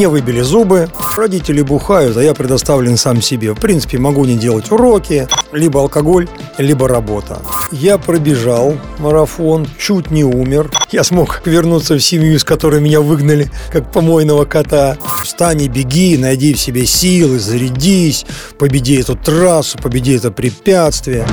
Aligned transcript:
Мне 0.00 0.08
выбили 0.08 0.40
зубы, 0.40 0.88
родители 1.14 1.60
бухают, 1.60 2.16
а 2.16 2.22
я 2.22 2.32
предоставлен 2.32 2.96
сам 2.96 3.20
себе. 3.20 3.52
В 3.52 3.60
принципе, 3.60 3.98
могу 3.98 4.24
не 4.24 4.38
делать 4.38 4.72
уроки, 4.72 5.28
либо 5.52 5.78
алкоголь, 5.80 6.26
либо 6.56 6.88
работа. 6.88 7.42
Я 7.70 7.98
пробежал 7.98 8.78
марафон, 8.98 9.66
чуть 9.78 10.10
не 10.10 10.24
умер. 10.24 10.70
Я 10.90 11.04
смог 11.04 11.42
вернуться 11.44 11.96
в 11.96 12.00
семью, 12.00 12.36
из 12.36 12.44
которой 12.44 12.80
меня 12.80 13.02
выгнали, 13.02 13.50
как 13.70 13.92
помойного 13.92 14.46
кота. 14.46 14.96
Встань 15.22 15.60
и 15.60 15.68
беги, 15.68 16.16
найди 16.16 16.54
в 16.54 16.58
себе 16.58 16.86
силы, 16.86 17.38
зарядись, 17.38 18.24
победи 18.58 18.98
эту 18.98 19.16
трассу, 19.16 19.76
победи 19.76 20.16
это 20.16 20.30
препятствие. 20.30 21.26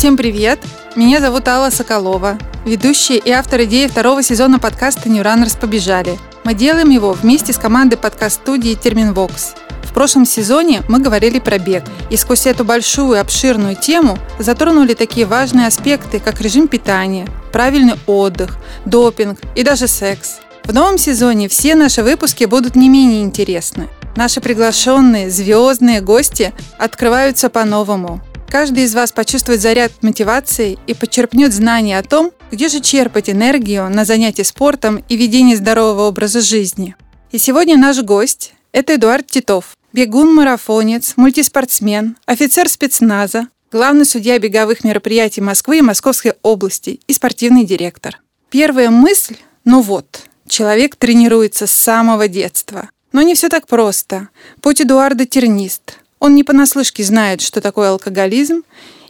Всем 0.00 0.16
привет! 0.16 0.58
Меня 0.96 1.20
зовут 1.20 1.46
Алла 1.46 1.68
Соколова, 1.68 2.38
ведущая 2.64 3.18
и 3.18 3.30
автор 3.30 3.64
идеи 3.64 3.86
второго 3.86 4.22
сезона 4.22 4.58
подкаста 4.58 5.10
New 5.10 5.22
Runners 5.22 5.60
побежали. 5.60 6.18
Мы 6.42 6.54
делаем 6.54 6.88
его 6.88 7.12
вместе 7.12 7.52
с 7.52 7.58
командой 7.58 7.96
подкаст-студии 7.96 8.76
Терминвокс. 8.82 9.52
В 9.82 9.92
прошлом 9.92 10.24
сезоне 10.24 10.80
мы 10.88 11.00
говорили 11.00 11.38
про 11.38 11.58
бег, 11.58 11.84
и 12.08 12.16
сквозь 12.16 12.46
эту 12.46 12.64
большую 12.64 13.16
и 13.16 13.18
обширную 13.18 13.76
тему 13.76 14.16
затронули 14.38 14.94
такие 14.94 15.26
важные 15.26 15.66
аспекты, 15.66 16.18
как 16.18 16.40
режим 16.40 16.66
питания, 16.66 17.28
правильный 17.52 17.96
отдых, 18.06 18.56
допинг 18.86 19.38
и 19.54 19.62
даже 19.62 19.86
секс. 19.86 20.38
В 20.64 20.72
новом 20.72 20.96
сезоне 20.96 21.46
все 21.46 21.74
наши 21.74 22.02
выпуски 22.02 22.46
будут 22.46 22.74
не 22.74 22.88
менее 22.88 23.22
интересны. 23.22 23.90
Наши 24.16 24.40
приглашенные 24.40 25.28
звездные 25.28 26.00
гости 26.00 26.54
открываются 26.78 27.50
по-новому. 27.50 28.22
Каждый 28.50 28.82
из 28.82 28.96
вас 28.96 29.12
почувствует 29.12 29.60
заряд 29.60 29.92
мотивации 30.02 30.76
и 30.88 30.92
подчерпнет 30.92 31.52
знания 31.52 31.96
о 31.96 32.02
том, 32.02 32.32
где 32.50 32.66
же 32.66 32.80
черпать 32.80 33.30
энергию 33.30 33.88
на 33.88 34.04
занятия 34.04 34.42
спортом 34.42 35.04
и 35.08 35.16
ведение 35.16 35.56
здорового 35.56 36.08
образа 36.08 36.40
жизни. 36.40 36.96
И 37.30 37.38
сегодня 37.38 37.76
наш 37.76 38.02
гость– 38.02 38.54
это 38.72 38.96
Эдуард 38.96 39.28
Титов, 39.28 39.76
бегун-марафонец, 39.92 41.12
мультиспортсмен, 41.14 42.16
офицер 42.26 42.68
спецназа, 42.68 43.46
главный 43.70 44.04
судья 44.04 44.36
беговых 44.40 44.82
мероприятий 44.82 45.40
Москвы 45.40 45.78
и 45.78 45.82
Московской 45.82 46.32
области 46.42 46.98
и 47.06 47.12
спортивный 47.12 47.64
директор. 47.64 48.18
Первая 48.50 48.90
мысль– 48.90 49.36
ну 49.64 49.80
вот, 49.80 50.22
человек 50.48 50.96
тренируется 50.96 51.68
с 51.68 51.70
самого 51.70 52.26
детства. 52.26 52.90
Но 53.12 53.22
не 53.22 53.36
все 53.36 53.48
так 53.48 53.68
просто. 53.68 54.28
Путь 54.60 54.80
Эдуарда 54.80 55.24
тернист. 55.24 56.00
Он 56.20 56.34
не 56.34 56.44
понаслышке 56.44 57.02
знает, 57.02 57.40
что 57.40 57.60
такое 57.60 57.90
алкоголизм 57.90 58.62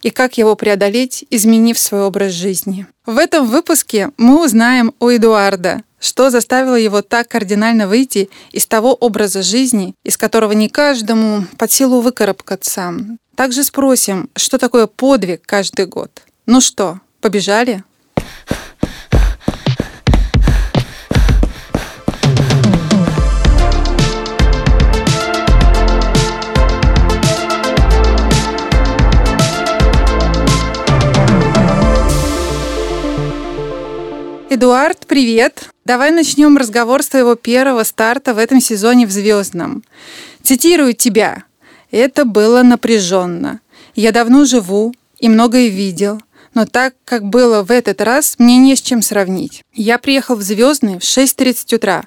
и 0.03 0.11
как 0.11 0.39
его 0.39 0.55
преодолеть, 0.55 1.27
изменив 1.29 1.79
свой 1.79 2.03
образ 2.03 2.33
жизни. 2.33 2.87
В 3.05 3.19
этом 3.19 3.47
выпуске 3.47 4.11
мы 4.17 4.43
узнаем 4.43 4.95
у 5.01 5.11
Эдуарда, 5.11 5.83
что 5.99 6.31
заставило 6.31 6.77
его 6.77 7.03
так 7.03 7.29
кардинально 7.29 7.89
выйти 7.89 8.31
из 8.53 8.67
того 8.67 8.95
образа 8.95 9.43
жизни, 9.43 9.95
из 10.05 10.17
которого 10.17 10.53
не 10.53 10.69
каждому 10.69 11.45
под 11.59 11.71
силу 11.71 12.01
выкарабкаться. 12.01 12.95
Также 13.35 13.65
спросим, 13.65 14.31
что 14.37 14.59
такое 14.59 14.87
подвиг 14.87 15.43
каждый 15.45 15.87
год. 15.87 16.23
Ну 16.47 16.61
что, 16.61 17.01
побежали? 17.21 17.85
Эдуард, 34.53 35.07
привет! 35.07 35.71
Давай 35.85 36.11
начнем 36.11 36.57
разговор 36.57 37.05
с 37.05 37.09
твоего 37.09 37.37
первого 37.37 37.85
старта 37.85 38.35
в 38.35 38.39
этом 38.39 38.61
сезоне 38.61 39.07
в 39.07 39.13
«Звездном». 39.13 39.85
Цитирую 40.43 40.93
тебя. 40.95 41.45
«Это 41.93 42.25
было 42.25 42.65
напряженно. 42.65 43.61
Я 43.95 44.11
давно 44.11 44.45
живу 44.45 44.93
и 45.21 45.29
многое 45.29 45.69
видел, 45.69 46.21
но 46.53 46.67
так, 46.67 46.95
как 47.05 47.27
было 47.27 47.63
в 47.63 47.71
этот 47.71 48.01
раз, 48.01 48.35
мне 48.39 48.59
не 48.59 48.75
с 48.75 48.83
чем 48.83 49.03
сравнить. 49.03 49.63
Я 49.73 49.99
приехал 49.99 50.35
в 50.35 50.43
«Звездный» 50.43 50.99
в 50.99 51.03
6.30 51.03 51.77
утра. 51.77 52.07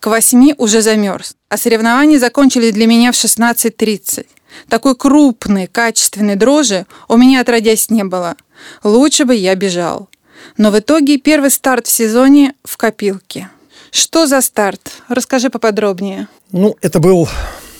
К 0.00 0.06
8 0.06 0.54
уже 0.56 0.80
замерз, 0.80 1.36
а 1.50 1.58
соревнования 1.58 2.18
закончились 2.18 2.72
для 2.72 2.86
меня 2.86 3.12
в 3.12 3.16
16.30. 3.16 4.24
Такой 4.70 4.96
крупной, 4.96 5.66
качественной 5.66 6.36
дрожи 6.36 6.86
у 7.08 7.18
меня 7.18 7.42
отродясь 7.42 7.90
не 7.90 8.04
было. 8.04 8.36
Лучше 8.82 9.26
бы 9.26 9.34
я 9.34 9.54
бежал. 9.56 10.08
Но 10.56 10.70
в 10.70 10.78
итоге 10.78 11.18
первый 11.18 11.50
старт 11.50 11.86
в 11.86 11.90
сезоне 11.90 12.54
в 12.64 12.76
копилке. 12.76 13.48
Что 13.90 14.26
за 14.26 14.40
старт? 14.40 15.02
Расскажи 15.08 15.50
поподробнее. 15.50 16.28
Ну, 16.50 16.76
это 16.80 16.98
был 16.98 17.28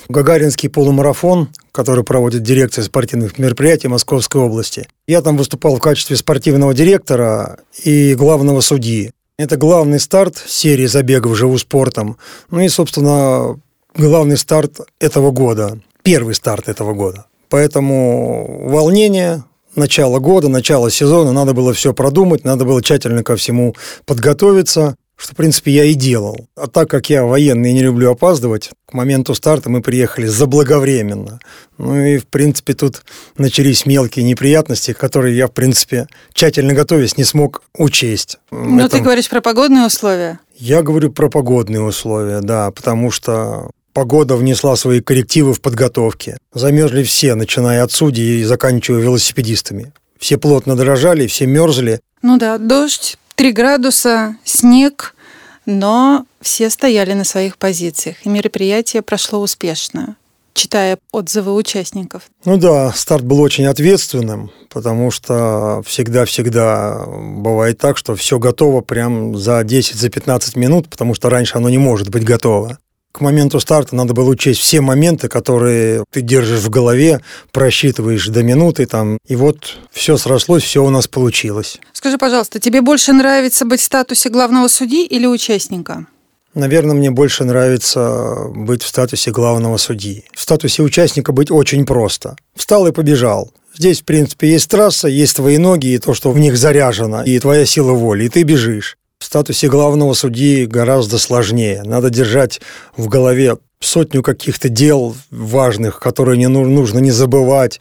Гагаринский 0.09 0.69
полумарафон, 0.69 1.49
который 1.72 2.05
проводит 2.05 2.43
дирекция 2.43 2.84
спортивных 2.84 3.39
мероприятий 3.39 3.89
Московской 3.89 4.41
области. 4.41 4.89
Я 5.06 5.22
там 5.22 5.37
выступал 5.37 5.77
в 5.77 5.81
качестве 5.81 6.17
спортивного 6.17 6.75
директора 6.75 7.61
и 7.83 8.15
главного 8.15 8.61
судьи. 8.61 9.12
Это 9.39 9.56
главный 9.56 9.99
старт 9.99 10.37
серии 10.47 10.87
забегов 10.87 11.37
«Живу 11.37 11.56
спортом». 11.59 12.19
Ну 12.51 12.61
и, 12.61 12.69
собственно, 12.69 13.59
главный 13.95 14.37
старт 14.37 14.81
этого 15.01 15.31
года. 15.31 15.81
Первый 16.03 16.34
старт 16.34 16.69
этого 16.69 16.93
года. 16.93 17.27
Поэтому 17.49 18.69
волнение, 18.69 19.45
начало 19.75 20.19
года, 20.19 20.49
начало 20.49 20.91
сезона, 20.91 21.33
надо 21.33 21.55
было 21.55 21.72
все 21.72 21.93
продумать, 21.93 22.44
надо 22.44 22.65
было 22.65 22.83
тщательно 22.83 23.22
ко 23.22 23.37
всему 23.37 23.75
подготовиться, 24.06 24.97
что, 25.16 25.34
в 25.34 25.37
принципе, 25.37 25.71
я 25.71 25.84
и 25.84 25.94
делал. 25.94 26.49
А 26.56 26.66
так 26.66 26.91
как 26.91 27.09
я 27.09 27.25
военный 27.25 27.71
и 27.71 27.75
не 27.75 27.83
люблю 27.83 28.10
опаздывать, 28.10 28.71
к 28.87 28.93
моменту 28.93 29.34
старта 29.34 29.71
мы 29.71 29.81
приехали 29.81 30.27
заблаговременно. 30.27 31.38
Ну 31.78 31.97
и, 31.97 32.19
в 32.19 32.27
принципе, 32.27 32.75
тут 32.75 33.03
начались 33.37 33.87
мелкие 33.87 34.25
неприятности, 34.25 34.93
которые 34.93 35.37
я, 35.37 35.47
в 35.47 35.53
принципе, 35.53 36.09
тщательно 36.33 36.75
готовясь, 36.75 37.16
не 37.16 37.25
смог 37.25 37.62
учесть. 37.77 38.39
Ну, 38.50 38.81
Это... 38.81 38.97
ты 38.97 39.00
говоришь 39.00 39.28
про 39.28 39.41
погодные 39.41 39.87
условия? 39.87 40.41
Я 40.56 40.83
говорю 40.83 41.12
про 41.12 41.28
погодные 41.28 41.83
условия, 41.83 42.41
да, 42.41 42.71
потому 42.72 43.10
что 43.10 43.71
Погода 43.92 44.36
внесла 44.36 44.75
свои 44.76 45.00
коррективы 45.00 45.53
в 45.53 45.60
подготовке. 45.60 46.38
Замерзли 46.54 47.03
все, 47.03 47.34
начиная 47.34 47.82
от 47.82 47.92
судей 47.92 48.41
и 48.41 48.44
заканчивая 48.44 49.00
велосипедистами. 49.00 49.92
Все 50.19 50.38
плотно 50.38 50.76
дрожали, 50.76 51.26
все 51.26 51.47
мерзли. 51.47 52.00
Ну 52.22 52.38
да, 52.38 52.56
дождь, 52.56 53.19
3 53.34 53.53
градуса, 53.53 54.36
снег, 54.44 55.14
но 55.66 56.25
все 56.41 56.70
стояли 56.70 57.12
на 57.12 57.25
своих 57.25 57.58
позициях, 57.58 58.16
и 58.25 58.28
мероприятие 58.28 59.03
прошло 59.03 59.41
успешно 59.41 60.16
читая 60.54 60.98
отзывы 61.12 61.54
участников. 61.54 62.24
Ну 62.44 62.59
да, 62.59 62.92
старт 62.92 63.24
был 63.24 63.41
очень 63.41 63.64
ответственным, 63.64 64.50
потому 64.69 65.10
что 65.10 65.82
всегда-всегда 65.86 67.06
бывает 67.06 67.78
так, 67.78 67.97
что 67.97 68.14
все 68.14 68.38
готово 68.38 68.82
прям 68.82 69.36
за 69.36 69.62
10-15 69.62 70.41
за 70.53 70.59
минут, 70.59 70.91
потому 70.91 71.14
что 71.14 71.30
раньше 71.30 71.56
оно 71.56 71.70
не 71.70 71.78
может 71.78 72.10
быть 72.10 72.24
готово 72.24 72.78
к 73.12 73.21
моменту 73.21 73.61
старта 73.61 73.95
надо 73.95 74.15
было 74.15 74.31
учесть 74.31 74.61
все 74.61 74.81
моменты, 74.81 75.28
которые 75.28 76.05
ты 76.11 76.23
держишь 76.23 76.61
в 76.61 76.71
голове, 76.71 77.21
просчитываешь 77.53 78.27
до 78.28 78.43
минуты 78.43 78.87
там, 78.87 79.19
и 79.27 79.37
вот 79.37 79.77
все 79.91 80.17
срослось, 80.17 80.62
все 80.62 80.83
у 80.83 80.91
нас 80.91 81.06
получилось. 81.06 81.78
Скажи, 81.93 82.19
пожалуйста, 82.19 82.59
тебе 82.59 82.81
больше 82.81 83.12
нравится 83.12 83.65
быть 83.65 83.81
в 83.81 83.84
статусе 83.84 84.31
главного 84.31 84.69
судьи 84.69 85.05
или 85.05 85.27
участника? 85.27 86.07
Наверное, 86.54 86.95
мне 86.95 87.10
больше 87.10 87.45
нравится 87.45 88.48
быть 88.54 88.83
в 88.83 88.86
статусе 88.86 89.31
главного 89.31 89.78
судьи. 89.78 90.25
В 90.34 90.41
статусе 90.41 90.83
участника 90.83 91.33
быть 91.33 91.51
очень 91.51 91.86
просто. 91.86 92.36
Встал 92.54 92.86
и 92.86 92.92
побежал. 92.92 93.51
Здесь, 93.75 94.03
в 94.03 94.04
принципе, 94.04 94.51
есть 94.51 94.69
трасса, 94.69 95.09
есть 95.09 95.36
твои 95.36 95.57
ноги 95.57 95.95
и 95.95 95.98
то, 95.98 96.13
что 96.13 96.31
в 96.31 96.39
них 96.39 96.59
заряжено, 96.59 97.22
и 97.22 97.39
твоя 97.39 97.65
сила 97.65 97.92
воли, 97.92 98.25
и 98.25 98.28
ты 98.28 98.42
бежишь. 98.42 98.98
В 99.22 99.24
статусе 99.24 99.69
главного 99.69 100.15
судьи 100.15 100.66
гораздо 100.66 101.16
сложнее. 101.16 101.84
Надо 101.84 102.10
держать 102.10 102.60
в 102.97 103.07
голове 103.07 103.57
сотню 103.78 104.21
каких-то 104.21 104.69
дел 104.69 105.15
важных, 105.30 106.01
которые 106.01 106.36
не 106.39 106.48
нужно 106.48 106.98
не 106.98 107.13
забывать, 107.13 107.78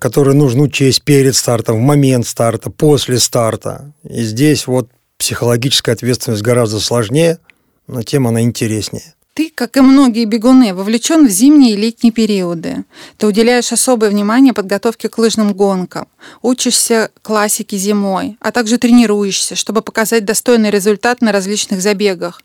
которые 0.00 0.34
нужно 0.34 0.62
учесть 0.62 1.02
перед 1.02 1.36
стартом, 1.36 1.76
в 1.76 1.82
момент 1.82 2.26
старта, 2.26 2.68
после 2.68 3.20
старта. 3.20 3.92
И 4.02 4.22
здесь 4.22 4.66
вот 4.66 4.90
психологическая 5.18 5.94
ответственность 5.94 6.42
гораздо 6.42 6.80
сложнее, 6.80 7.38
но 7.86 8.02
тем 8.02 8.26
она 8.26 8.42
интереснее. 8.42 9.14
Ты, 9.40 9.50
как 9.54 9.78
и 9.78 9.80
многие 9.80 10.26
бегуны, 10.26 10.74
вовлечен 10.74 11.26
в 11.26 11.30
зимние 11.30 11.72
и 11.72 11.76
летние 11.76 12.12
периоды. 12.12 12.84
Ты 13.16 13.26
уделяешь 13.26 13.72
особое 13.72 14.10
внимание 14.10 14.52
подготовке 14.52 15.08
к 15.08 15.16
лыжным 15.16 15.54
гонкам, 15.54 16.08
учишься 16.42 17.10
классике 17.22 17.78
зимой, 17.78 18.36
а 18.40 18.52
также 18.52 18.76
тренируешься, 18.76 19.56
чтобы 19.56 19.80
показать 19.80 20.26
достойный 20.26 20.68
результат 20.68 21.22
на 21.22 21.32
различных 21.32 21.80
забегах. 21.80 22.42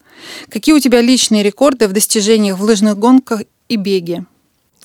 Какие 0.50 0.74
у 0.74 0.80
тебя 0.80 1.02
личные 1.02 1.44
рекорды 1.44 1.90
в 1.90 1.92
достижениях 1.92 2.58
в 2.58 2.64
лыжных 2.64 2.98
гонках 2.98 3.42
и 3.68 3.76
беге? 3.76 4.24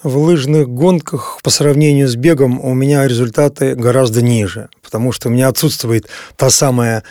В 0.03 0.19
лыжных 0.19 0.69
гонках 0.69 1.39
по 1.45 1.51
сравнению 1.51 2.09
с 2.09 2.17
бегом 2.17 2.59
у 2.59 2.75
меня 2.75 3.07
результаты 3.07 3.77
гораздо 3.77 4.21
ниже, 4.21 4.69
потому 4.83 5.13
что 5.13 5.29
у 5.29 5.31
меня 5.31 5.47
отсутствует 5.47 6.09
та 6.37 6.51
самая 6.51 7.05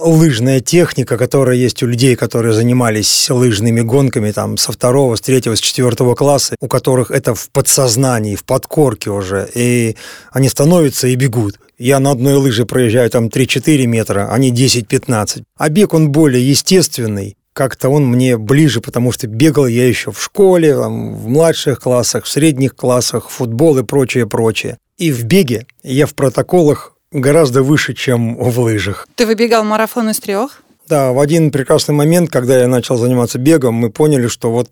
лыжная 0.00 0.60
техника, 0.60 1.16
которая 1.16 1.56
есть 1.56 1.82
у 1.82 1.86
людей, 1.86 2.16
которые 2.16 2.54
занимались 2.54 3.28
лыжными 3.30 3.80
гонками 3.80 4.30
там 4.30 4.56
со 4.56 4.72
второго, 4.72 5.16
с 5.16 5.20
третьего, 5.20 5.56
с 5.56 5.60
четвертого 5.60 6.14
класса, 6.14 6.56
у 6.60 6.68
которых 6.68 7.10
это 7.10 7.34
в 7.34 7.50
подсознании, 7.50 8.36
в 8.36 8.44
подкорке 8.44 9.10
уже, 9.10 9.48
и 9.54 9.96
они 10.32 10.48
становятся 10.48 11.08
и 11.08 11.16
бегут. 11.16 11.58
Я 11.78 12.00
на 12.00 12.10
одной 12.10 12.34
лыже 12.34 12.66
проезжаю 12.66 13.08
там 13.10 13.26
3-4 13.26 13.86
метра, 13.86 14.28
они 14.32 14.52
10-15. 14.52 15.42
А 15.56 15.68
бег, 15.68 15.94
он 15.94 16.10
более 16.10 16.48
естественный, 16.48 17.36
как-то 17.52 17.88
он 17.88 18.06
мне 18.06 18.36
ближе, 18.36 18.80
потому 18.80 19.12
что 19.12 19.26
бегал 19.26 19.66
я 19.66 19.86
еще 19.86 20.12
в 20.12 20.22
школе, 20.22 20.74
там, 20.74 21.14
в 21.14 21.28
младших 21.28 21.80
классах, 21.80 22.24
в 22.24 22.28
средних 22.28 22.76
классах, 22.76 23.30
футбол 23.30 23.78
и 23.78 23.82
прочее, 23.82 24.26
прочее. 24.26 24.78
И 24.96 25.12
в 25.12 25.24
беге 25.24 25.66
я 25.82 26.06
в 26.06 26.14
протоколах 26.14 26.94
гораздо 27.12 27.62
выше, 27.62 27.94
чем 27.94 28.36
в 28.36 28.58
лыжах. 28.60 29.08
Ты 29.14 29.26
выбегал 29.26 29.64
марафон 29.64 30.10
из 30.10 30.20
трех? 30.20 30.62
Да, 30.88 31.12
в 31.12 31.20
один 31.20 31.50
прекрасный 31.50 31.94
момент, 31.94 32.30
когда 32.30 32.58
я 32.58 32.68
начал 32.68 32.96
заниматься 32.96 33.38
бегом, 33.38 33.74
мы 33.74 33.90
поняли, 33.90 34.26
что 34.26 34.50
вот 34.50 34.70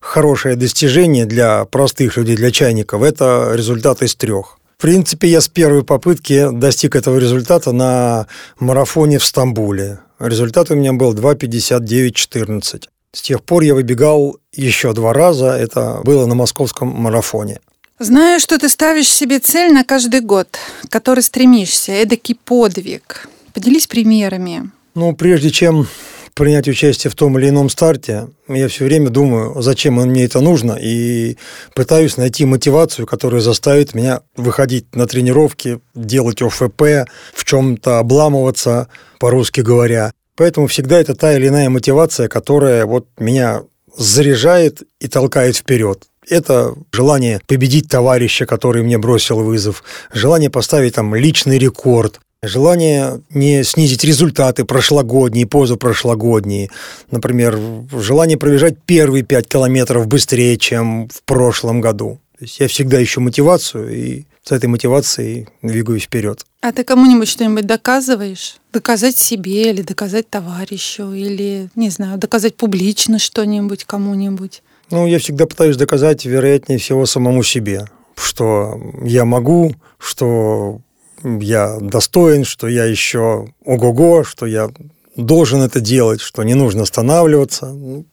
хорошее 0.00 0.56
достижение 0.56 1.24
для 1.24 1.64
простых 1.64 2.16
людей, 2.16 2.36
для 2.36 2.50
чайников, 2.50 3.02
это 3.02 3.52
результат 3.54 4.02
из 4.02 4.14
трех. 4.14 4.58
В 4.76 4.82
принципе, 4.82 5.28
я 5.28 5.40
с 5.40 5.48
первой 5.48 5.82
попытки 5.82 6.50
достиг 6.52 6.96
этого 6.96 7.16
результата 7.18 7.72
на 7.72 8.26
марафоне 8.58 9.18
в 9.18 9.24
Стамбуле. 9.24 10.00
Результат 10.18 10.70
у 10.70 10.74
меня 10.74 10.92
был 10.92 11.14
2.59.14. 11.14 12.84
С 13.12 13.22
тех 13.22 13.42
пор 13.42 13.62
я 13.62 13.74
выбегал 13.74 14.38
еще 14.52 14.92
два 14.92 15.12
раза. 15.12 15.52
Это 15.52 16.00
было 16.04 16.26
на 16.26 16.34
московском 16.34 16.88
марафоне. 16.88 17.60
Знаю, 18.00 18.40
что 18.40 18.58
ты 18.58 18.68
ставишь 18.68 19.08
себе 19.08 19.38
цель 19.38 19.72
на 19.72 19.84
каждый 19.84 20.20
год, 20.20 20.48
к 20.82 20.90
которой 20.90 21.20
стремишься, 21.20 21.92
эдакий 21.92 22.34
подвиг. 22.34 23.28
Поделись 23.52 23.86
примерами. 23.86 24.70
Ну, 24.96 25.14
прежде 25.14 25.50
чем 25.50 25.86
принять 26.34 26.66
участие 26.66 27.08
в 27.12 27.14
том 27.14 27.38
или 27.38 27.50
ином 27.50 27.68
старте, 27.68 28.26
я 28.48 28.66
все 28.66 28.86
время 28.86 29.10
думаю, 29.10 29.62
зачем 29.62 29.94
мне 29.94 30.24
это 30.24 30.40
нужно, 30.40 30.76
и 30.80 31.36
пытаюсь 31.76 32.16
найти 32.16 32.44
мотивацию, 32.44 33.06
которая 33.06 33.40
заставит 33.40 33.94
меня 33.94 34.22
выходить 34.36 34.96
на 34.96 35.06
тренировки, 35.06 35.80
делать 35.94 36.42
ОФП, 36.42 37.08
в 37.32 37.44
чем-то 37.44 38.00
обламываться, 38.00 38.88
по-русски 39.20 39.60
говоря. 39.60 40.12
Поэтому 40.34 40.66
всегда 40.66 40.98
это 40.98 41.14
та 41.14 41.36
или 41.36 41.46
иная 41.46 41.70
мотивация, 41.70 42.26
которая 42.26 42.86
вот 42.86 43.06
меня 43.18 43.62
заряжает 43.96 44.82
и 44.98 45.06
толкает 45.06 45.56
вперед. 45.56 46.02
Это 46.28 46.74
желание 46.92 47.40
победить 47.46 47.88
товарища, 47.88 48.46
который 48.46 48.82
мне 48.82 48.98
бросил 48.98 49.42
вызов, 49.42 49.82
желание 50.12 50.50
поставить 50.50 50.94
там 50.94 51.14
личный 51.14 51.58
рекорд, 51.58 52.20
Желание 52.46 53.22
не 53.30 53.64
снизить 53.64 54.04
результаты 54.04 54.64
прошлогодние, 54.64 55.46
позапрошлогодние. 55.46 56.68
Например, 57.10 57.58
желание 57.90 58.36
пробежать 58.36 58.76
первые 58.84 59.24
пять 59.24 59.48
километров 59.48 60.06
быстрее, 60.06 60.58
чем 60.58 61.08
в 61.08 61.22
прошлом 61.22 61.80
году. 61.80 62.20
То 62.38 62.44
есть 62.44 62.60
я 62.60 62.68
всегда 62.68 63.02
ищу 63.02 63.22
мотивацию 63.22 63.96
и 63.96 64.24
с 64.42 64.52
этой 64.52 64.66
мотивацией 64.66 65.48
двигаюсь 65.62 66.02
вперед. 66.02 66.44
А 66.60 66.72
ты 66.72 66.84
кому-нибудь 66.84 67.28
что-нибудь 67.28 67.66
доказываешь? 67.66 68.56
Доказать 68.72 69.16
себе 69.16 69.70
или 69.70 69.80
доказать 69.80 70.28
товарищу, 70.28 71.12
или, 71.12 71.70
не 71.76 71.88
знаю, 71.88 72.18
доказать 72.18 72.56
публично 72.56 73.18
что-нибудь 73.18 73.84
кому-нибудь? 73.84 74.62
Ну, 74.90 75.06
я 75.06 75.18
всегда 75.18 75.46
пытаюсь 75.46 75.76
доказать, 75.76 76.24
вероятнее 76.24 76.78
всего, 76.78 77.06
самому 77.06 77.42
себе, 77.42 77.86
что 78.16 78.78
я 79.02 79.24
могу, 79.24 79.74
что 79.98 80.80
я 81.22 81.78
достоин, 81.80 82.44
что 82.44 82.68
я 82.68 82.84
еще 82.84 83.48
ого-го, 83.64 84.24
что 84.24 84.46
я 84.46 84.70
должен 85.16 85.62
это 85.62 85.80
делать, 85.80 86.20
что 86.20 86.42
не 86.42 86.54
нужно 86.54 86.82
останавливаться. 86.82 87.66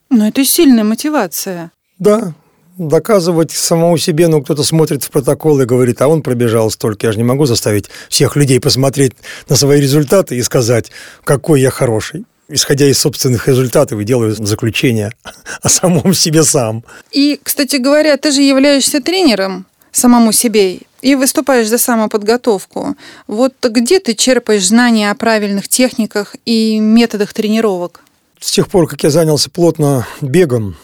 Но 0.10 0.28
это 0.28 0.46
сильная 0.46 0.84
мотивация. 0.84 1.72
Да, 2.00 2.34
доказывать 2.78 3.52
самому 3.52 3.98
себе, 3.98 4.28
ну, 4.28 4.42
кто-то 4.42 4.64
смотрит 4.64 5.04
в 5.04 5.12
протокол 5.12 5.62
и 5.62 5.66
говорит, 5.66 6.02
а 6.02 6.08
он 6.08 6.22
пробежал 6.22 6.72
столько, 6.72 7.08
я 7.08 7.12
же 7.12 7.18
не 7.18 7.24
могу 7.24 7.46
заставить 7.46 7.90
всех 8.10 8.36
людей 8.36 8.60
посмотреть 8.60 9.14
на 9.50 9.56
свои 9.56 9.82
результаты 9.82 10.36
и 10.38 10.42
сказать, 10.42 10.92
какой 11.24 11.62
я 11.62 11.70
хороший. 11.70 12.26
Исходя 12.52 12.88
из 12.88 13.00
собственных 13.00 13.48
результатов, 13.48 14.00
и 14.00 14.04
делаю 14.04 14.36
заключение 14.36 15.12
о 15.62 15.70
самом 15.70 16.14
себе 16.14 16.44
сам. 16.44 16.84
И, 17.12 17.40
кстати 17.42 17.78
говоря, 17.78 18.18
ты 18.18 18.32
же 18.32 18.42
являешься 18.42 19.02
тренером 19.02 19.66
самому 19.92 20.32
себе 20.32 20.80
и 21.02 21.16
выступаешь 21.16 21.68
за 21.68 21.78
самоподготовку. 21.78 22.96
Вот 23.28 23.54
где 23.64 24.00
ты 24.00 24.14
черпаешь 24.14 24.68
знания 24.68 25.12
о 25.12 25.16
правильных 25.16 25.68
техниках 25.68 26.36
и 26.46 26.80
методах 26.80 27.34
тренировок? 27.34 28.02
С 28.40 28.52
тех 28.52 28.70
пор, 28.70 28.88
как 28.88 29.04
я 29.04 29.10
занялся 29.10 29.50
плотно 29.50 30.08
бегом, 30.22 30.76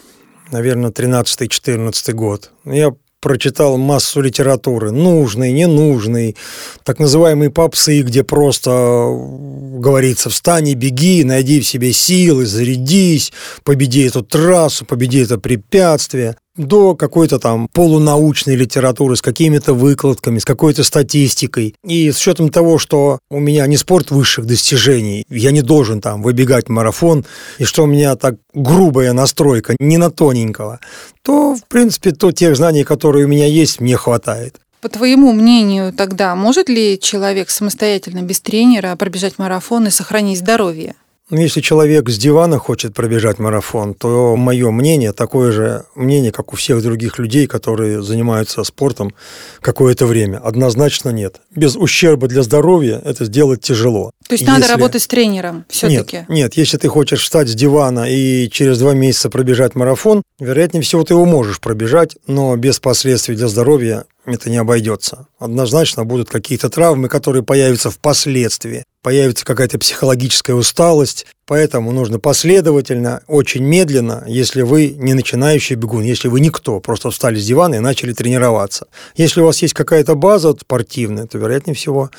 наверное, 0.51 0.91
13-14 0.91 2.11
год, 2.13 2.51
я 2.65 2.93
прочитал 3.21 3.77
массу 3.77 4.21
литературы, 4.21 4.91
нужной, 4.91 5.51
ненужной, 5.51 6.35
так 6.83 6.99
называемые 6.99 7.49
попсы, 7.49 8.01
где 8.01 8.23
просто 8.23 8.69
говорится 9.09 10.29
«встань 10.29 10.69
и 10.69 10.75
беги, 10.75 11.23
найди 11.23 11.59
в 11.59 11.67
себе 11.67 11.93
силы, 11.93 12.45
зарядись, 12.45 13.33
победи 13.63 14.07
эту 14.07 14.23
трассу, 14.23 14.85
победи 14.85 15.23
это 15.23 15.37
препятствие» 15.37 16.35
до 16.57 16.95
какой-то 16.95 17.39
там 17.39 17.68
полунаучной 17.71 18.56
литературы 18.56 19.15
с 19.15 19.21
какими-то 19.21 19.74
выкладками, 19.74 20.39
с 20.39 20.45
какой-то 20.45 20.83
статистикой. 20.83 21.75
И 21.86 22.12
с 22.12 22.19
учетом 22.19 22.50
того, 22.50 22.77
что 22.77 23.19
у 23.30 23.39
меня 23.39 23.65
не 23.68 23.77
спорт 23.77 24.12
высших 24.12 24.45
достижений, 24.45 25.25
я 25.30 25.51
не 25.51 25.62
должен 25.62 26.01
там 26.01 26.21
выбегать 26.21 26.69
марафон, 26.69 27.25
и 27.59 27.63
что 27.63 27.83
у 27.83 27.88
меня 27.88 28.15
так 28.15 28.36
грубая 28.54 29.13
настройка, 29.13 29.75
не 29.80 29.98
на 29.98 30.09
тоненького, 30.09 30.80
то, 31.21 31.56
в 31.56 31.63
принципе, 31.68 32.12
то 32.12 32.31
тех 32.31 32.56
знаний, 32.56 32.83
которые 32.83 33.25
у 33.25 33.30
меня 33.30 33.45
есть, 33.45 33.80
мне 33.80 33.95
хватает. 33.95 34.56
По 34.81 34.89
твоему 34.89 35.33
мнению, 35.33 35.92
тогда 35.92 36.36
может 36.36 36.69
ли 36.69 37.00
человек 37.00 37.50
самостоятельно 37.50 38.21
без 38.21 38.39
тренера 38.39 38.95
пробежать 38.95 39.39
марафон 39.39 39.88
и 39.88 39.89
сохранить 39.89 40.39
здоровье? 40.39 40.95
Ну, 41.29 41.41
если 41.41 41.59
человек 41.59 42.09
с 42.09 42.18
дивана 42.18 42.57
хочет 42.57 42.94
пробежать 42.94 43.38
марафон, 43.38 43.93
то 43.93 44.38
мое 44.38 44.72
мнение 44.72 45.12
такое 45.12 45.51
же 45.51 45.84
мнение, 45.93 46.31
как 46.31 46.53
у 46.53 46.55
всех 46.55 46.81
других 46.81 47.19
людей, 47.19 47.48
которые 47.48 48.01
занимаются 48.01 48.63
спортом 48.63 49.13
какое-то 49.60 50.05
время. 50.05 50.38
Однозначно 50.38 51.10
нет. 51.10 51.41
Без 51.53 51.75
ущерба 51.75 52.27
для 52.27 52.43
здоровья 52.43 53.01
это 53.03 53.25
сделать 53.25 53.60
тяжело. 53.60 54.12
То 54.25 54.36
есть 54.36 54.43
если... 54.43 54.53
надо 54.53 54.67
работать 54.74 55.01
с 55.01 55.07
тренером 55.07 55.65
все-таки? 55.67 56.17
Нет, 56.17 56.29
нет, 56.29 56.53
если 56.53 56.77
ты 56.77 56.88
хочешь 56.88 57.24
встать 57.24 57.50
с 57.50 57.55
дивана 57.55 58.10
и 58.10 58.50
через 58.50 58.79
два 58.79 58.93
месяца 58.93 59.29
пробежать 59.29 59.75
марафон, 59.75 60.24
вероятнее 60.39 60.81
всего 60.81 61.03
ты 61.03 61.13
его 61.13 61.25
можешь 61.25 61.60
пробежать, 61.60 62.15
но 62.25 62.55
без 62.55 62.79
последствий 62.79 63.36
для 63.36 63.50
здоровья 63.50 64.05
это 64.34 64.50
не 64.50 64.57
обойдется. 64.57 65.27
Однозначно 65.39 66.03
будут 66.03 66.29
какие-то 66.29 66.69
травмы, 66.69 67.07
которые 67.07 67.43
появятся 67.43 67.89
впоследствии. 67.89 68.84
Появится 69.01 69.46
какая-то 69.46 69.79
психологическая 69.79 70.55
усталость, 70.55 71.25
поэтому 71.46 71.91
нужно 71.91 72.19
последовательно, 72.19 73.24
очень 73.27 73.63
медленно, 73.63 74.24
если 74.27 74.63
вы 74.63 74.89
не 74.89 75.13
начинающий 75.13 75.75
бегун, 75.75 76.03
если 76.03 76.27
вы 76.27 76.41
никто, 76.41 76.79
просто 76.81 77.10
встали 77.10 77.39
с 77.39 77.46
дивана 77.46 77.75
и 77.75 77.79
начали 77.79 78.12
тренироваться. 78.12 78.88
Если 79.15 79.39
у 79.39 79.46
вас 79.46 79.62
есть 79.62 79.74
какая-то 79.74 80.15
база 80.15 80.53
спортивная, 80.60 81.25
то, 81.25 81.38
вероятнее 81.38 81.75
всего, 81.75 82.10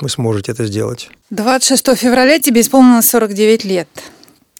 вы 0.00 0.08
сможете 0.08 0.52
это 0.52 0.64
сделать. 0.66 1.10
26 1.30 1.96
февраля 1.96 2.38
тебе 2.38 2.60
исполнилось 2.60 3.08
49 3.10 3.64
лет. 3.64 3.88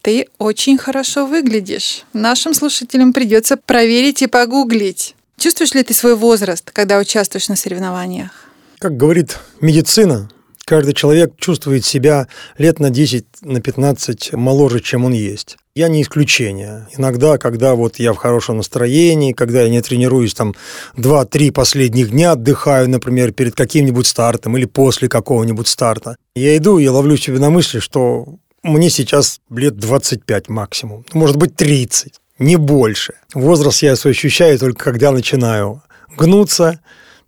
Ты 0.03 0.27
очень 0.39 0.79
хорошо 0.79 1.27
выглядишь. 1.27 2.03
Нашим 2.13 2.55
слушателям 2.55 3.13
придется 3.13 3.57
проверить 3.57 4.23
и 4.23 4.27
погуглить. 4.27 5.15
Чувствуешь 5.43 5.75
ли 5.75 5.83
ты 5.83 5.93
свой 5.93 6.15
возраст, 6.15 6.71
когда 6.71 7.01
участвуешь 7.01 7.49
на 7.49 7.57
соревнованиях? 7.57 8.31
Как 8.79 8.97
говорит 8.97 9.41
медицина, 9.61 10.31
каждый 10.65 10.95
человек 10.95 11.33
чувствует 11.37 11.85
себя 11.85 12.29
лет 12.59 12.79
на 12.79 12.91
10, 12.91 13.27
на 13.41 13.61
15 13.61 14.35
моложе, 14.35 14.79
чем 14.79 15.05
он 15.05 15.15
есть. 15.15 15.57
Я 15.75 15.89
не 15.89 16.03
исключение. 16.03 16.87
Иногда, 16.97 17.39
когда 17.39 17.75
вот 17.75 17.99
я 17.99 18.13
в 18.13 18.19
хорошем 18.19 18.59
настроении, 18.59 19.33
когда 19.33 19.63
я 19.63 19.69
не 19.69 19.83
тренируюсь 19.83 20.35
там 20.35 20.55
2-3 20.97 21.51
последних 21.51 22.13
дня, 22.13 22.31
отдыхаю, 22.31 22.89
например, 22.89 23.33
перед 23.33 23.57
каким-нибудь 23.57 24.07
стартом 24.07 24.57
или 24.57 24.67
после 24.67 25.09
какого-нибудь 25.09 25.67
старта, 25.67 26.15
я 26.37 26.57
иду 26.57 26.79
и 26.79 26.87
ловлю 26.87 27.17
себе 27.17 27.41
на 27.41 27.51
мысли, 27.51 27.81
что 27.81 28.37
мне 28.63 28.91
сейчас 28.91 29.41
лет 29.51 29.77
25 29.77 30.49
максимум, 30.51 31.05
может 31.13 31.35
быть 31.35 31.57
30 31.57 32.22
не 32.43 32.57
больше. 32.57 33.15
Возраст 33.35 33.83
я 33.83 33.93
ощущаю 33.93 34.59
только 34.59 34.85
когда 34.85 35.11
начинаю 35.11 35.83
гнуться, 36.17 36.81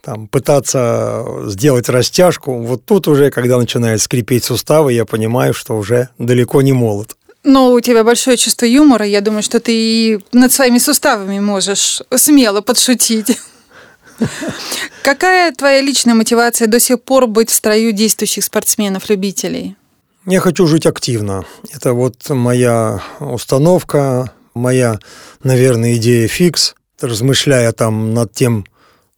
там, 0.02 0.28
пытаться 0.28 1.24
сделать 1.46 1.88
растяжку. 1.88 2.62
Вот 2.62 2.84
тут 2.84 3.08
уже, 3.08 3.30
когда 3.30 3.58
начинает 3.58 4.02
скрипеть 4.02 4.44
суставы, 4.44 4.92
я 4.92 5.04
понимаю, 5.04 5.54
что 5.54 5.76
уже 5.76 6.10
далеко 6.18 6.62
не 6.62 6.72
молод. 6.72 7.16
Но 7.42 7.72
у 7.72 7.80
тебя 7.80 8.04
большое 8.04 8.36
чувство 8.36 8.66
юмора. 8.66 9.06
Я 9.06 9.20
думаю, 9.20 9.42
что 9.42 9.60
ты 9.60 9.72
и 9.74 10.18
над 10.32 10.52
своими 10.52 10.78
суставами 10.78 11.40
можешь 11.40 12.02
смело 12.14 12.62
подшутить. 12.62 13.38
Какая 15.02 15.52
твоя 15.52 15.80
личная 15.82 16.14
мотивация 16.14 16.68
до 16.68 16.80
сих 16.80 17.02
пор 17.02 17.26
быть 17.26 17.50
в 17.50 17.54
строю 17.54 17.92
действующих 17.92 18.44
спортсменов-любителей? 18.44 19.76
Я 20.26 20.40
хочу 20.40 20.66
жить 20.66 20.86
активно. 20.86 21.44
Это 21.70 21.92
вот 21.92 22.16
моя 22.30 23.02
установка, 23.20 24.32
моя, 24.54 24.98
наверное, 25.42 25.96
идея 25.96 26.28
фикс. 26.28 26.74
Размышляя 27.00 27.72
там 27.72 28.14
над 28.14 28.32
тем, 28.32 28.64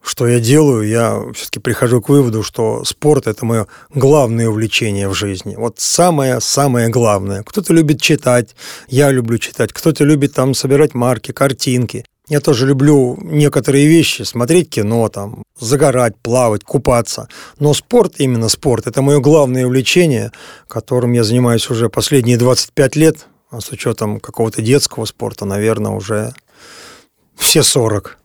что 0.07 0.27
я 0.29 0.39
делаю, 0.39 0.89
я 0.89 1.21
все-таки 1.35 1.59
прихожу 1.59 2.01
к 2.01 2.09
выводу, 2.09 2.43
что 2.43 2.85
спорт– 2.85 3.27
это 3.29 3.45
мое 3.45 3.67
главное 3.93 4.49
увлечение 4.49 5.09
в 5.09 5.15
жизни. 5.15 5.57
Вот 5.57 5.81
самое-самое 5.81 6.89
главное. 6.89 7.43
Кто-то 7.43 7.73
любит 7.73 8.01
читать, 8.01 8.55
я 8.89 9.11
люблю 9.11 9.39
читать, 9.39 9.73
кто-то 9.73 10.05
любит 10.05 10.33
там 10.33 10.55
собирать 10.55 10.95
марки, 10.95 11.33
картинки. 11.33 12.05
Я 12.29 12.41
тоже 12.41 12.67
люблю 12.67 13.17
некоторые 13.21 13.87
вещи, 13.87 14.23
смотреть 14.23 14.71
кино, 14.71 15.09
там, 15.09 15.43
загорать, 15.61 16.17
плавать, 16.23 16.65
купаться. 16.65 17.29
Но 17.59 17.75
спорт, 17.75 18.15
именно 18.19 18.49
спорт, 18.49 18.87
это 18.87 19.03
мое 19.03 19.21
главное 19.21 19.67
увлечение, 19.67 20.33
которым 20.69 21.13
я 21.13 21.25
занимаюсь 21.25 21.69
уже 21.71 21.89
последние 21.89 22.37
25 22.37 22.97
лет, 22.97 23.27
а 23.51 23.61
с 23.61 23.71
учетом 23.71 24.21
какого-то 24.21 24.63
детского 24.63 25.05
спорта, 25.05 25.45
наверное, 25.45 25.93
уже 25.93 26.35
все 27.37 27.63
40. 27.63 28.19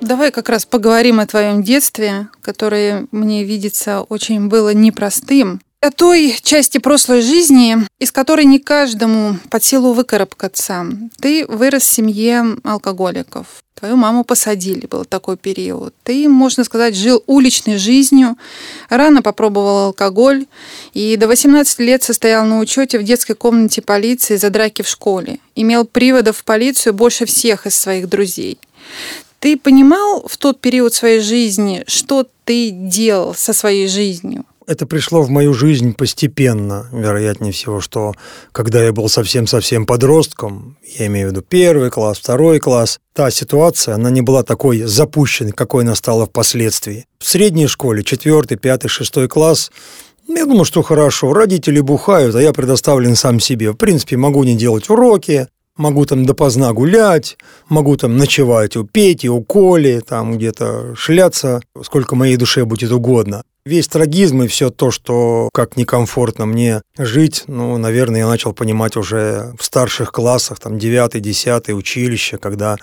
Давай 0.00 0.30
как 0.30 0.48
раз 0.48 0.64
поговорим 0.64 1.18
о 1.18 1.26
твоем 1.26 1.64
детстве, 1.64 2.28
которое 2.40 3.06
мне 3.10 3.42
видится 3.42 4.02
очень 4.02 4.48
было 4.48 4.72
непростым. 4.72 5.60
О 5.86 5.92
той 5.92 6.36
части 6.42 6.78
прошлой 6.78 7.22
жизни, 7.22 7.76
из 8.00 8.10
которой 8.10 8.44
не 8.44 8.58
каждому 8.58 9.38
под 9.48 9.62
силу 9.62 9.92
выкарабкаться. 9.92 10.84
Ты 11.20 11.46
вырос 11.46 11.84
в 11.84 11.92
семье 11.92 12.56
алкоголиков. 12.64 13.46
Твою 13.78 13.94
маму 13.94 14.24
посадили, 14.24 14.88
был 14.88 15.04
такой 15.04 15.36
период. 15.36 15.94
Ты, 16.02 16.28
можно 16.28 16.64
сказать, 16.64 16.96
жил 16.96 17.22
уличной 17.28 17.76
жизнью, 17.76 18.36
рано 18.88 19.22
попробовал 19.22 19.86
алкоголь 19.86 20.46
и 20.92 21.16
до 21.16 21.28
18 21.28 21.78
лет 21.78 22.02
состоял 22.02 22.44
на 22.46 22.58
учете 22.58 22.98
в 22.98 23.04
детской 23.04 23.34
комнате 23.34 23.80
полиции 23.80 24.34
за 24.34 24.50
драки 24.50 24.82
в 24.82 24.88
школе. 24.88 25.38
Имел 25.54 25.84
приводов 25.84 26.38
в 26.38 26.44
полицию 26.44 26.94
больше 26.94 27.26
всех 27.26 27.64
из 27.64 27.76
своих 27.76 28.08
друзей. 28.08 28.58
Ты 29.38 29.56
понимал 29.56 30.26
в 30.26 30.36
тот 30.36 30.60
период 30.60 30.94
своей 30.94 31.20
жизни, 31.20 31.84
что 31.86 32.26
ты 32.44 32.70
делал 32.72 33.36
со 33.36 33.52
своей 33.52 33.86
жизнью? 33.86 34.44
Это 34.66 34.84
пришло 34.84 35.22
в 35.22 35.30
мою 35.30 35.54
жизнь 35.54 35.94
постепенно, 35.94 36.88
вероятнее 36.92 37.52
всего, 37.52 37.80
что 37.80 38.14
когда 38.50 38.82
я 38.82 38.92
был 38.92 39.08
совсем-совсем 39.08 39.86
подростком, 39.86 40.76
я 40.98 41.06
имею 41.06 41.28
в 41.28 41.30
виду 41.30 41.42
первый 41.42 41.90
класс, 41.90 42.18
второй 42.18 42.58
класс, 42.58 42.98
та 43.14 43.30
ситуация, 43.30 43.94
она 43.94 44.10
не 44.10 44.22
была 44.22 44.42
такой 44.42 44.80
запущенной, 44.82 45.52
какой 45.52 45.84
она 45.84 45.94
стала 45.94 46.26
впоследствии. 46.26 47.06
В 47.20 47.26
средней 47.26 47.68
школе, 47.68 48.02
четвертый, 48.02 48.56
пятый, 48.56 48.88
шестой 48.88 49.28
класс, 49.28 49.70
я 50.26 50.44
думаю, 50.44 50.64
что 50.64 50.82
хорошо. 50.82 51.32
Родители 51.32 51.78
бухают, 51.78 52.34
а 52.34 52.42
я 52.42 52.52
предоставлен 52.52 53.14
сам 53.14 53.38
себе. 53.38 53.70
В 53.70 53.76
принципе, 53.76 54.16
могу 54.16 54.42
не 54.42 54.56
делать 54.56 54.90
уроки, 54.90 55.46
Могу 55.76 56.06
там 56.06 56.24
допоздна 56.24 56.72
гулять, 56.72 57.36
могу 57.68 57.98
там 57.98 58.16
ночевать 58.16 58.76
у 58.76 58.84
Пети, 58.84 59.28
у 59.28 59.42
Коли, 59.42 60.00
там 60.00 60.38
где-то 60.38 60.94
шляться, 60.96 61.60
сколько 61.82 62.16
моей 62.16 62.38
душе 62.38 62.64
будет 62.64 62.92
угодно. 62.92 63.42
Весь 63.66 63.88
трагизм 63.88 64.44
и 64.44 64.46
все 64.46 64.70
то, 64.70 64.92
что 64.92 65.50
как 65.52 65.76
некомфортно 65.76 66.46
мне 66.46 66.82
жить, 66.96 67.42
ну, 67.48 67.76
наверное, 67.78 68.20
я 68.20 68.28
начал 68.28 68.52
понимать 68.52 68.96
уже 68.96 69.54
в 69.58 69.64
старших 69.64 70.12
классах, 70.12 70.60
там, 70.60 70.78
9 70.78 71.20
10 71.20 71.70
училище, 71.70 72.38
когда, 72.38 72.76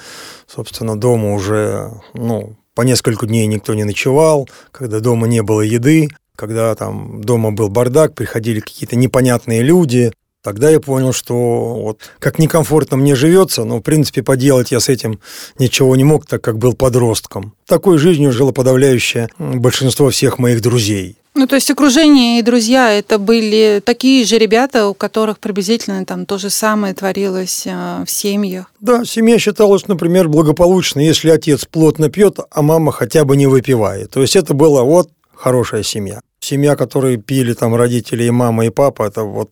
собственно, 0.46 1.00
дома 1.00 1.36
уже, 1.36 1.90
ну, 2.14 2.58
по 2.76 2.82
несколько 2.82 3.26
дней 3.28 3.48
никто 3.48 3.74
не 3.74 3.86
ночевал, 3.86 4.50
когда 4.74 5.00
дома 5.00 5.26
не 5.26 5.42
было 5.42 5.62
еды, 5.62 6.10
когда 6.36 6.76
там 6.76 7.24
дома 7.24 7.54
был 7.54 7.70
бардак, 7.70 8.14
приходили 8.14 8.60
какие-то 8.60 8.98
непонятные 8.98 9.62
люди, 9.62 10.12
Тогда 10.44 10.70
я 10.70 10.82
понял, 10.82 11.14
что 11.14 11.36
вот 11.36 12.00
как 12.20 12.38
некомфортно 12.38 12.98
мне 12.98 13.16
живется, 13.16 13.64
но, 13.64 13.78
в 13.78 13.82
принципе, 13.82 14.24
поделать 14.24 14.72
я 14.72 14.82
с 14.82 14.90
этим 14.90 15.22
ничего 15.58 15.96
не 15.96 16.04
мог, 16.04 16.26
так 16.26 16.42
как 16.44 16.58
был 16.58 16.74
подростком. 16.74 17.54
Такой 17.66 17.98
жизнью 17.98 18.34
жило 18.34 18.52
подавляющее 18.52 19.30
большинство 19.40 20.10
всех 20.10 20.40
моих 20.40 20.62
друзей. 20.62 21.16
Ну, 21.36 21.48
то 21.48 21.56
есть 21.56 21.72
окружение 21.72 22.40
и 22.40 22.44
друзья 22.44 22.92
это 22.92 23.18
были 23.18 23.82
такие 23.84 24.26
же 24.26 24.38
ребята, 24.38 24.88
у 24.88 24.94
которых 24.94 25.40
приблизительно 25.40 26.06
там 26.06 26.26
то 26.26 26.38
же 26.38 26.50
самое 26.50 26.94
творилось 26.94 27.64
э, 27.66 28.04
в 28.06 28.12
семьях. 28.12 28.66
Да, 28.82 29.04
семья 29.06 29.40
считалась, 29.40 29.88
например, 29.88 30.28
благополучной, 30.28 31.06
если 31.06 31.30
отец 31.30 31.66
плотно 31.66 32.10
пьет, 32.10 32.38
а 32.52 32.62
мама 32.62 32.92
хотя 32.92 33.24
бы 33.24 33.36
не 33.36 33.48
выпивает. 33.48 34.12
То 34.12 34.22
есть 34.22 34.36
это 34.36 34.54
была 34.54 34.84
вот 34.84 35.10
хорошая 35.34 35.84
семья. 35.84 36.20
Семья, 36.40 36.76
которые 36.76 37.18
пили 37.18 37.54
там 37.54 37.74
родители 37.74 38.26
и 38.26 38.32
мама, 38.32 38.66
и 38.66 38.70
папа, 38.70 39.04
это 39.04 39.24
вот 39.24 39.50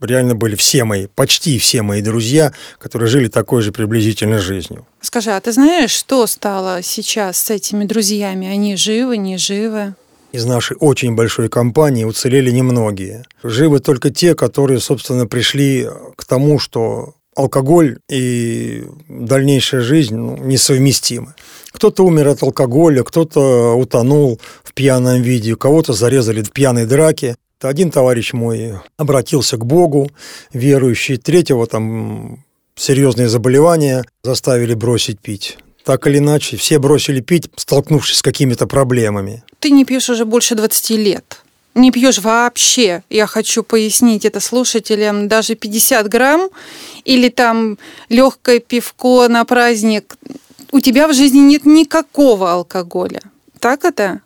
реально 0.00 0.34
были 0.34 0.54
все 0.54 0.84
мои, 0.84 1.06
почти 1.06 1.58
все 1.58 1.82
мои 1.82 2.02
друзья, 2.02 2.52
которые 2.78 3.08
жили 3.08 3.28
такой 3.28 3.62
же 3.62 3.72
приблизительно 3.72 4.38
жизнью. 4.38 4.86
Скажи, 5.00 5.30
а 5.30 5.40
ты 5.40 5.52
знаешь, 5.52 5.90
что 5.90 6.26
стало 6.26 6.82
сейчас 6.82 7.38
с 7.38 7.50
этими 7.50 7.84
друзьями? 7.84 8.48
Они 8.48 8.76
живы, 8.76 9.16
не 9.16 9.38
живы? 9.38 9.94
Из 10.32 10.44
нашей 10.44 10.76
очень 10.78 11.14
большой 11.14 11.48
компании 11.48 12.04
уцелели 12.04 12.50
немногие. 12.50 13.24
Живы 13.42 13.80
только 13.80 14.10
те, 14.10 14.34
которые, 14.34 14.78
собственно, 14.78 15.26
пришли 15.26 15.88
к 16.16 16.24
тому, 16.26 16.58
что 16.58 17.14
алкоголь 17.38 17.98
и 18.10 18.84
дальнейшая 19.08 19.80
жизнь 19.80 20.16
ну, 20.16 20.36
несовместимы. 20.36 21.34
Кто-то 21.70 22.04
умер 22.04 22.28
от 22.28 22.42
алкоголя, 22.42 23.04
кто-то 23.04 23.74
утонул 23.74 24.40
в 24.64 24.74
пьяном 24.74 25.22
виде, 25.22 25.54
кого-то 25.54 25.92
зарезали 25.92 26.42
в 26.42 26.50
пьяной 26.50 26.84
драке. 26.86 27.36
Один 27.60 27.90
товарищ 27.90 28.32
мой 28.32 28.74
обратился 28.96 29.56
к 29.56 29.66
Богу, 29.66 30.10
верующий, 30.52 31.16
третьего 31.16 31.66
там 31.66 32.44
серьезные 32.76 33.28
заболевания 33.28 34.04
заставили 34.22 34.74
бросить 34.74 35.18
пить. 35.20 35.58
Так 35.84 36.06
или 36.06 36.18
иначе, 36.18 36.56
все 36.56 36.78
бросили 36.78 37.20
пить, 37.20 37.50
столкнувшись 37.56 38.18
с 38.18 38.22
какими-то 38.22 38.66
проблемами. 38.66 39.42
Ты 39.58 39.70
не 39.70 39.84
пьешь 39.84 40.08
уже 40.10 40.24
больше 40.24 40.54
20 40.54 40.90
лет. 40.90 41.42
Не 41.74 41.90
пьешь 41.90 42.18
вообще. 42.18 43.02
Я 43.08 43.26
хочу 43.26 43.62
пояснить 43.62 44.24
это 44.24 44.40
слушателям. 44.40 45.28
Даже 45.28 45.54
50 45.54 46.08
грамм 46.08 46.50
или 47.04 47.28
там 47.28 47.78
легкое 48.08 48.60
пивко 48.60 49.28
на 49.28 49.44
праздник. 49.44 50.16
У 50.72 50.80
тебя 50.80 51.08
в 51.08 51.14
жизни 51.14 51.38
нет 51.38 51.64
никакого 51.64 52.52
алкоголя. 52.52 53.22
Так 53.58 53.84
это? 53.84 54.20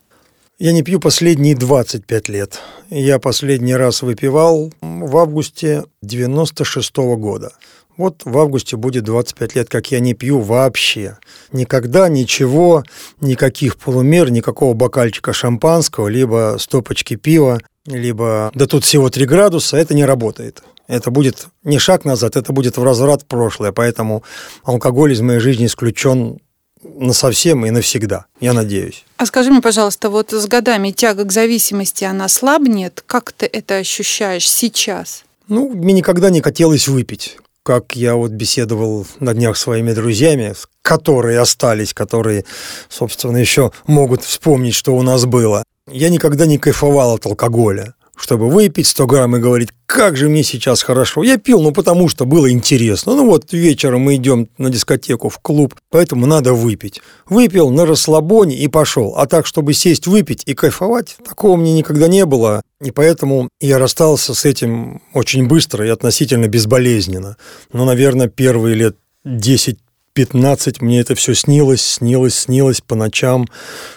Я 0.63 0.71
не 0.71 0.85
пью 0.85 1.01
последние 1.01 1.57
25 1.57 2.29
лет. 2.29 2.61
Я 2.89 3.19
последний 3.19 3.75
раз 3.75 4.03
выпивал 4.03 4.73
в 4.81 5.17
августе 5.17 5.83
96 6.03 6.99
-го 6.99 7.17
года. 7.17 7.51
Вот 7.97 8.23
в 8.25 8.39
августе 8.39 8.77
будет 8.77 9.03
25 9.03 9.57
лет, 9.57 9.69
как 9.69 9.91
я 9.91 9.99
не 9.99 10.15
пью 10.15 10.39
вообще. 10.39 11.19
Никогда 11.51 12.09
ничего, 12.09 12.85
никаких 13.21 13.77
полумер, 13.77 14.31
никакого 14.31 14.75
бокальчика 14.75 15.33
шампанского, 15.33 16.07
либо 16.07 16.59
стопочки 16.61 17.17
пива, 17.17 17.59
либо 17.87 18.53
да 18.55 18.67
тут 18.67 18.85
всего 18.85 19.11
3 19.11 19.27
градуса, 19.27 19.77
это 19.79 19.95
не 19.95 20.05
работает. 20.05 20.63
Это 20.87 21.11
будет 21.11 21.49
не 21.65 21.81
шаг 21.81 22.05
назад, 22.05 22.37
это 22.37 22.53
будет 22.53 22.77
в 22.77 22.83
возврат 22.83 23.23
в 23.23 23.27
прошлое. 23.27 23.73
Поэтому 23.73 24.23
алкоголь 24.63 25.13
из 25.13 25.23
моей 25.23 25.41
жизни 25.41 25.67
исключен 25.67 26.39
на 26.85 27.13
совсем 27.13 27.65
и 27.67 27.71
навсегда, 27.71 28.27
я 28.41 28.53
надеюсь. 28.53 29.05
А 29.17 29.27
скажи 29.27 29.51
мне, 29.51 29.61
пожалуйста, 29.61 30.11
вот 30.11 30.33
с 30.33 30.47
годами 30.47 30.91
тяга 30.91 31.25
к 31.25 31.33
зависимости, 31.33 32.05
она 32.05 32.29
слабнет? 32.29 33.03
Как 33.07 33.33
ты 33.33 33.47
это 33.47 33.77
ощущаешь 33.77 34.49
сейчас? 34.49 35.25
Ну, 35.49 35.69
мне 35.69 35.93
никогда 35.93 36.31
не 36.31 36.41
хотелось 36.41 36.89
выпить. 36.89 37.39
Как 37.65 37.95
я 37.95 38.17
вот 38.17 38.33
беседовал 38.33 39.07
на 39.21 39.35
днях 39.35 39.57
с 39.57 39.61
своими 39.61 39.93
друзьями, 39.93 40.55
которые 40.83 41.39
остались, 41.39 41.95
которые, 41.95 42.45
собственно, 42.89 43.37
еще 43.37 43.71
могут 43.87 44.25
вспомнить, 44.25 44.75
что 44.75 44.97
у 44.97 45.03
нас 45.03 45.27
было. 45.27 45.63
Я 45.91 46.09
никогда 46.09 46.47
не 46.47 46.59
кайфовал 46.59 47.15
от 47.15 47.27
алкоголя. 47.27 47.95
Чтобы 48.17 48.49
выпить 48.49 48.87
100 48.87 49.07
грамм 49.07 49.37
и 49.37 49.41
говорить, 49.41 49.71
как 49.87 50.17
же 50.17 50.29
мне 50.29 50.43
сейчас 50.43 50.83
хорошо. 50.83 51.23
Я 51.23 51.39
пил, 51.39 51.61
ну, 51.63 51.73
потому 51.73 52.09
что 52.09 52.25
было 52.25 52.51
интересно. 52.51 53.15
Ну, 53.15 53.27
вот 53.29 53.53
вечером 53.53 54.03
мы 54.03 54.17
идем 54.17 54.49
на 54.59 54.71
дискотеку, 54.71 55.29
в 55.29 55.39
клуб, 55.39 55.75
поэтому 55.91 56.27
надо 56.27 56.53
выпить. 56.53 57.01
Выпил 57.29 57.71
на 57.71 57.87
расслабоне 57.87 58.57
и 58.57 58.69
пошел. 58.69 59.15
А 59.17 59.27
так, 59.27 59.47
чтобы 59.47 59.73
сесть, 59.73 60.07
выпить 60.07 60.43
и 60.47 60.55
кайфовать, 60.55 61.17
такого 61.25 61.57
мне 61.57 61.73
никогда 61.73 62.09
не 62.09 62.27
было. 62.27 62.63
И 62.83 62.91
поэтому 62.91 63.49
я 63.61 63.79
расстался 63.79 64.35
с 64.35 64.45
этим 64.45 65.03
очень 65.15 65.47
быстро 65.47 65.87
и 65.87 65.91
относительно 65.91 66.49
безболезненно. 66.49 67.37
Ну, 67.73 67.85
наверное, 67.85 68.29
первые 68.29 68.75
лет 68.75 68.97
10 69.25 69.79
15 70.15 70.83
мне 70.83 71.01
это 71.01 71.15
все 71.15 71.35
снилось, 71.35 71.83
снилось, 71.83 72.41
снилось 72.41 72.81
по 72.83 72.95
ночам, 72.95 73.49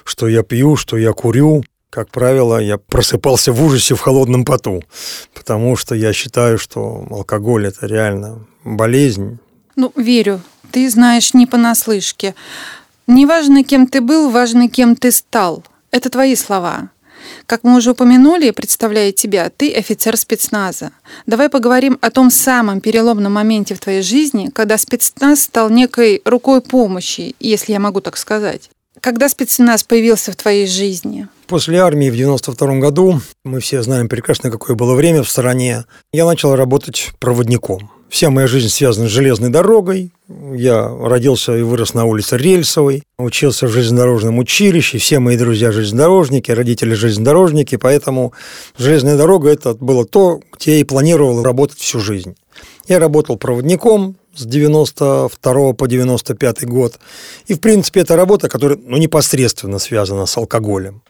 что 0.03 0.27
я 0.27 0.43
пью, 0.43 0.75
что 0.75 0.97
я 0.97 1.11
курю. 1.11 1.63
Как 1.89 2.09
правило, 2.09 2.57
я 2.59 2.77
просыпался 2.77 3.53
в 3.53 3.63
ужасе 3.63 3.95
в 3.95 4.01
холодном 4.01 4.43
поту, 4.43 4.83
потому 5.33 5.75
что 5.75 5.95
я 5.95 6.11
считаю, 6.13 6.57
что 6.57 7.05
алкоголь– 7.09 7.67
это 7.67 7.87
реально 7.87 8.45
болезнь. 8.63 9.39
Ну, 9.75 9.91
верю. 9.95 10.41
Ты 10.71 10.89
знаешь 10.89 11.33
не 11.33 11.45
понаслышке. 11.45 12.35
Не 13.07 13.25
важно, 13.25 13.63
кем 13.63 13.87
ты 13.87 14.01
был, 14.01 14.29
важно, 14.29 14.67
кем 14.67 14.95
ты 14.95 15.11
стал. 15.11 15.63
Это 15.91 16.09
твои 16.09 16.35
слова. 16.35 16.89
Как 17.45 17.63
мы 17.63 17.77
уже 17.77 17.91
упомянули, 17.91 18.51
представляя 18.51 19.11
тебя, 19.11 19.49
ты 19.49 19.73
офицер 19.73 20.17
спецназа. 20.17 20.91
Давай 21.25 21.49
поговорим 21.49 21.97
о 22.01 22.09
том 22.09 22.29
самом 22.29 22.81
переломном 22.81 23.33
моменте 23.33 23.75
в 23.75 23.79
твоей 23.79 24.01
жизни, 24.01 24.49
когда 24.53 24.77
спецназ 24.77 25.41
стал 25.41 25.69
некой 25.69 26.21
рукой 26.25 26.61
помощи, 26.61 27.35
если 27.39 27.73
я 27.73 27.79
могу 27.79 28.01
так 28.01 28.17
сказать. 28.17 28.69
Когда 29.01 29.29
спецназ 29.29 29.83
появился 29.83 30.31
в 30.31 30.35
твоей 30.35 30.67
жизни? 30.67 31.27
После 31.47 31.79
армии 31.79 32.09
в 32.09 32.15
92 32.15 32.79
году, 32.79 33.21
мы 33.43 33.59
все 33.59 33.81
знаем 33.83 34.09
прекрасно, 34.09 34.49
какое 34.49 34.75
было 34.75 34.95
время 34.95 35.21
в 35.21 35.29
стране, 35.29 35.85
я 36.11 36.25
начал 36.25 36.55
работать 36.55 37.11
проводником. 37.19 37.91
Вся 38.09 38.29
моя 38.29 38.47
жизнь 38.47 38.69
связана 38.69 39.07
с 39.07 39.11
железной 39.11 39.49
дорогой. 39.49 40.11
Я 40.53 40.87
родился 40.87 41.57
и 41.57 41.61
вырос 41.61 41.93
на 41.93 42.05
улице 42.05 42.37
Рельсовой, 42.37 43.03
учился 43.17 43.67
в 43.67 43.71
железнодорожном 43.71 44.39
училище. 44.39 44.99
Все 44.99 45.19
мои 45.19 45.37
друзья 45.37 45.71
железнодорожники, 45.71 46.51
родители 46.51 46.93
железнодорожники, 46.93 47.75
поэтому 47.75 48.33
железная 48.77 49.17
дорога– 49.17 49.49
это 49.51 49.73
было 49.73 50.05
то, 50.05 50.39
где 50.57 50.75
я 50.75 50.77
и 50.79 50.83
планировал 50.83 51.43
работать 51.43 51.79
всю 51.79 51.99
жизнь. 51.99 52.35
Я 52.87 52.99
работал 52.99 53.37
проводником 53.37 54.15
с 54.35 54.45
92 54.45 55.73
по 55.73 55.87
95 55.87 56.65
год. 56.65 56.99
И, 57.47 57.53
в 57.53 57.59
принципе, 57.59 58.01
это 58.01 58.15
работа, 58.15 58.49
которая 58.49 58.77
ну, 58.81 58.97
непосредственно 58.97 59.79
связана 59.79 60.25
с 60.25 60.37
алкоголем. 60.37 61.01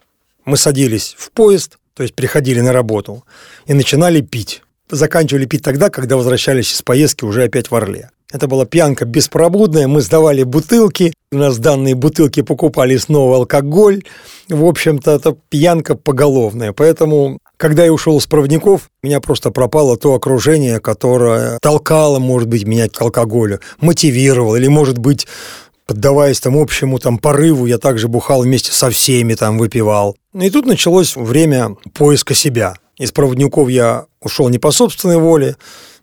Мы 0.44 0.56
садились 0.56 1.14
в 1.18 1.30
поезд, 1.32 1.78
то 1.94 2.02
есть 2.02 2.14
приходили 2.14 2.60
на 2.60 2.72
работу, 2.72 3.24
и 3.66 3.74
начинали 3.74 4.20
пить 4.20 4.62
заканчивали 4.90 5.46
пить 5.46 5.62
тогда, 5.62 5.90
когда 5.90 6.16
возвращались 6.16 6.72
из 6.72 6.82
поездки 6.82 7.24
уже 7.24 7.44
опять 7.44 7.70
в 7.70 7.74
Орле. 7.74 8.10
Это 8.32 8.48
была 8.48 8.66
пьянка 8.66 9.04
беспробудная, 9.04 9.86
мы 9.86 10.00
сдавали 10.00 10.42
бутылки, 10.42 11.12
у 11.30 11.36
нас 11.36 11.58
данные 11.58 11.94
бутылки 11.94 12.42
покупали 12.42 12.96
снова 12.96 13.36
алкоголь. 13.36 14.02
В 14.48 14.64
общем-то, 14.64 15.12
это 15.12 15.36
пьянка 15.48 15.94
поголовная. 15.94 16.72
Поэтому, 16.72 17.38
когда 17.56 17.84
я 17.84 17.92
ушел 17.92 18.20
с 18.20 18.26
проводников, 18.26 18.90
у 19.02 19.06
меня 19.06 19.20
просто 19.20 19.52
пропало 19.52 19.96
то 19.96 20.14
окружение, 20.14 20.80
которое 20.80 21.58
толкало, 21.60 22.18
может 22.18 22.48
быть, 22.48 22.66
меня 22.66 22.88
к 22.88 23.00
алкоголю, 23.00 23.60
мотивировало, 23.80 24.56
или, 24.56 24.66
может 24.66 24.98
быть, 24.98 25.28
поддаваясь 25.86 26.40
там 26.40 26.56
общему 26.56 26.98
там 26.98 27.18
порыву, 27.18 27.66
я 27.66 27.78
также 27.78 28.08
бухал 28.08 28.42
вместе 28.42 28.72
со 28.72 28.90
всеми, 28.90 29.34
там 29.34 29.56
выпивал. 29.56 30.16
И 30.34 30.50
тут 30.50 30.66
началось 30.66 31.14
время 31.14 31.76
поиска 31.94 32.34
себя– 32.34 32.74
из 32.98 33.12
проводников 33.12 33.68
я 33.68 34.06
ушел 34.20 34.48
не 34.48 34.58
по 34.58 34.70
собственной 34.70 35.18
воле. 35.18 35.56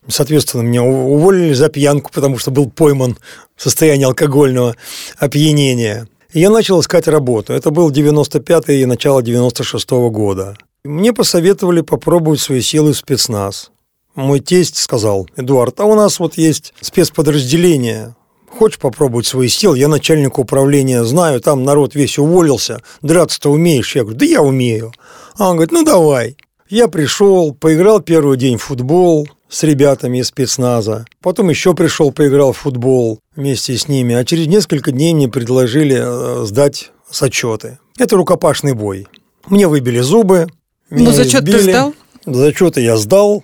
Соответственно, 0.08 0.62
меня 0.62 0.84
уволили 0.84 1.54
за 1.54 1.70
пьянку, 1.70 2.12
потому 2.12 2.38
что 2.38 2.52
был 2.52 2.70
пойман 2.70 3.18
в 3.56 3.64
состоянии 3.64 4.06
алкогольного 4.06 4.76
опьянения. 5.18 6.08
И 6.34 6.40
я 6.40 6.50
начал 6.50 6.82
искать 6.82 7.08
работу. 7.08 7.54
Это 7.54 7.70
был 7.70 7.92
95-й 7.92 8.82
и 8.82 8.86
начало 8.86 9.22
96-го 9.22 10.10
года. 10.10 10.58
Мне 10.84 11.14
посоветовали 11.14 11.82
попробовать 11.82 12.42
свои 12.42 12.62
силы 12.62 12.94
в 12.94 12.98
спецназ. 12.98 13.72
Мой 14.16 14.40
тесть 14.42 14.78
сказал, 14.78 15.28
Эдуард, 15.38 15.80
а 15.80 15.86
у 15.86 15.96
нас 15.96 16.20
вот 16.20 16.38
есть 16.38 16.74
спецподразделение, 16.82 18.16
хочешь 18.50 18.80
попробовать 18.80 19.26
свои 19.26 19.48
силы? 19.48 19.80
Я 19.80 19.88
начальник 19.88 20.38
управления 20.38 21.04
знаю, 21.04 21.40
там 21.40 21.64
народ 21.64 21.96
весь 21.96 22.18
уволился, 22.18 22.82
драться-то 23.02 23.50
умеешь? 23.50 23.96
Я 23.96 24.04
говорю, 24.04 24.20
да 24.20 24.26
я 24.26 24.42
умею. 24.42 24.94
А 25.38 25.50
он 25.50 25.56
говорит, 25.56 25.72
ну 25.72 25.84
давай. 25.84 26.38
Я 26.74 26.88
пришел, 26.88 27.54
поиграл 27.54 28.02
первый 28.02 28.36
день 28.36 28.58
в 28.58 28.64
футбол 28.64 29.28
с 29.48 29.62
ребятами 29.62 30.18
из 30.18 30.30
спецназа. 30.30 31.06
Потом 31.22 31.52
еще 31.52 31.76
пришел, 31.76 32.12
поиграл 32.12 32.52
в 32.52 32.58
футбол 32.58 33.20
вместе 33.36 33.78
с 33.78 33.88
ними. 33.88 34.16
А 34.16 34.26
через 34.26 34.48
несколько 34.48 34.92
дней 34.92 35.14
мне 35.14 35.28
предложили 35.28 36.02
э, 36.02 36.46
сдать 36.46 36.90
зачеты. 37.12 37.78
Это 38.00 38.16
рукопашный 38.16 38.74
бой. 38.74 39.06
Мне 39.46 39.68
выбили 39.68 40.00
зубы. 40.00 40.48
Ну, 40.90 41.12
зачет 41.12 41.46
ты 41.46 41.60
сдал? 41.60 41.94
Зачеты 42.26 42.82
я 42.82 42.98
сдал. 42.98 43.44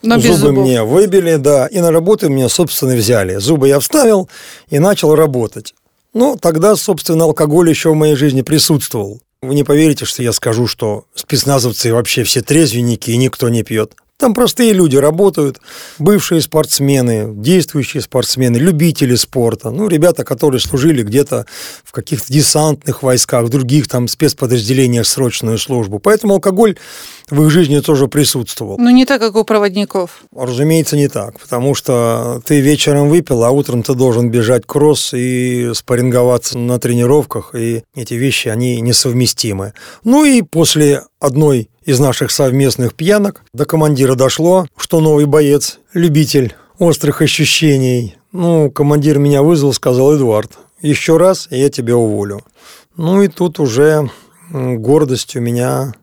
Но 0.00 0.14
зубы 0.14 0.26
без 0.26 0.38
зубов. 0.38 0.64
мне 0.64 0.82
выбили, 0.82 1.36
да. 1.36 1.66
И 1.66 1.78
на 1.80 1.90
работу 1.90 2.30
меня, 2.30 2.48
собственно, 2.48 2.96
взяли. 2.96 3.36
Зубы 3.36 3.68
я 3.68 3.80
вставил 3.80 4.30
и 4.70 4.78
начал 4.78 5.14
работать. 5.14 5.74
Ну, 6.14 6.38
тогда, 6.40 6.74
собственно, 6.74 7.24
алкоголь 7.24 7.68
еще 7.68 7.90
в 7.90 7.96
моей 7.96 8.14
жизни 8.14 8.40
присутствовал. 8.40 9.20
Вы 9.42 9.54
не 9.54 9.64
поверите, 9.64 10.04
что 10.04 10.22
я 10.22 10.32
скажу, 10.32 10.66
что 10.66 11.06
спецназовцы 11.14 11.92
вообще 11.92 12.24
все 12.24 12.40
трезвенники 12.40 13.10
и 13.10 13.16
никто 13.16 13.48
не 13.48 13.62
пьет. 13.62 13.94
Там 14.18 14.32
простые 14.32 14.72
люди 14.72 14.96
работают, 14.96 15.60
бывшие 15.98 16.40
спортсмены, 16.40 17.34
действующие 17.34 18.00
спортсмены, 18.00 18.56
любители 18.56 19.14
спорта, 19.14 19.70
ну, 19.70 19.88
ребята, 19.88 20.24
которые 20.24 20.58
служили 20.58 21.02
где-то 21.02 21.44
в 21.84 21.92
каких-то 21.92 22.32
десантных 22.32 23.02
войсках, 23.02 23.44
в 23.44 23.50
других 23.50 23.88
там 23.88 24.08
спецподразделениях 24.08 25.06
срочную 25.06 25.58
службу. 25.58 25.98
Поэтому 25.98 26.32
алкоголь 26.32 26.78
в 27.28 27.42
их 27.44 27.50
жизни 27.50 27.80
тоже 27.80 28.08
присутствовал. 28.08 28.78
Ну, 28.78 28.88
не 28.88 29.04
так, 29.04 29.20
как 29.20 29.36
у 29.36 29.44
проводников. 29.44 30.22
Разумеется, 30.34 30.96
не 30.96 31.08
так, 31.08 31.38
потому 31.38 31.74
что 31.74 32.40
ты 32.46 32.60
вечером 32.60 33.10
выпил, 33.10 33.44
а 33.44 33.50
утром 33.50 33.82
ты 33.82 33.92
должен 33.94 34.30
бежать 34.30 34.62
кросс 34.64 35.12
и 35.12 35.72
спарринговаться 35.74 36.56
на 36.56 36.78
тренировках, 36.78 37.54
и 37.54 37.82
эти 37.94 38.14
вещи, 38.14 38.48
они 38.48 38.80
несовместимы. 38.80 39.74
Ну 40.04 40.24
и 40.24 40.40
после 40.40 41.02
одной 41.20 41.68
из 41.86 42.00
наших 42.00 42.30
совместных 42.30 42.94
пьянок 42.94 43.42
до 43.54 43.64
командира 43.64 44.14
дошло, 44.14 44.66
что 44.76 45.00
новый 45.00 45.24
боец, 45.24 45.78
любитель 45.94 46.54
острых 46.78 47.22
ощущений. 47.22 48.16
Ну, 48.32 48.70
командир 48.70 49.18
меня 49.18 49.42
вызвал, 49.42 49.72
сказал, 49.72 50.14
Эдуард, 50.16 50.58
еще 50.82 51.16
раз, 51.16 51.46
и 51.50 51.58
я 51.58 51.70
тебя 51.70 51.96
уволю. 51.96 52.42
Ну 52.96 53.22
и 53.22 53.28
тут 53.28 53.60
уже 53.60 54.10
гордость 54.50 55.36
у 55.36 55.40
меня 55.40 55.94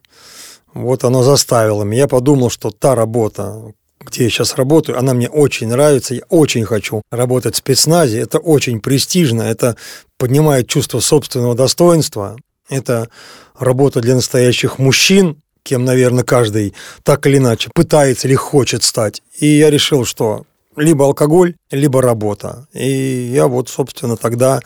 вот 0.74 1.04
она 1.04 1.22
заставила 1.22 1.84
меня. 1.84 2.04
Я 2.04 2.08
подумал, 2.08 2.50
что 2.50 2.72
та 2.72 2.96
работа, 2.96 3.74
где 4.00 4.24
я 4.24 4.30
сейчас 4.30 4.56
работаю, 4.56 4.98
она 4.98 5.14
мне 5.14 5.30
очень 5.30 5.68
нравится, 5.68 6.16
я 6.16 6.22
очень 6.30 6.64
хочу 6.64 7.02
работать 7.12 7.56
в 7.56 7.60
спецназе, 7.60 8.20
это 8.20 8.40
очень 8.40 8.80
престижно, 8.80 9.44
это 9.44 9.76
поднимает 10.18 10.68
чувство 10.68 11.00
собственного 11.00 11.56
достоинства, 11.56 12.38
это 12.70 13.10
работа 13.58 14.02
для 14.02 14.16
настоящих 14.16 14.80
мужчин, 14.80 15.43
кем, 15.64 15.86
наверное, 15.86 16.24
каждый 16.24 16.74
так 17.04 17.26
или 17.26 17.38
иначе 17.38 17.70
пытается 17.74 18.28
или 18.28 18.36
хочет 18.36 18.84
стать. 18.84 19.22
И 19.40 19.48
я 19.48 19.70
решил, 19.70 20.06
что 20.06 20.46
либо 20.76 21.06
алкоголь, 21.06 21.56
либо 21.72 22.02
работа. 22.02 22.68
И 22.74 23.32
я 23.34 23.48
вот, 23.48 23.70
собственно, 23.70 24.18
тогда 24.18 24.60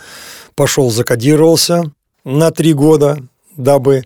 пошел, 0.55 0.89
закодировался 0.89 1.91
на 2.23 2.51
три 2.51 2.73
года, 2.73 3.19
дабы 3.55 4.03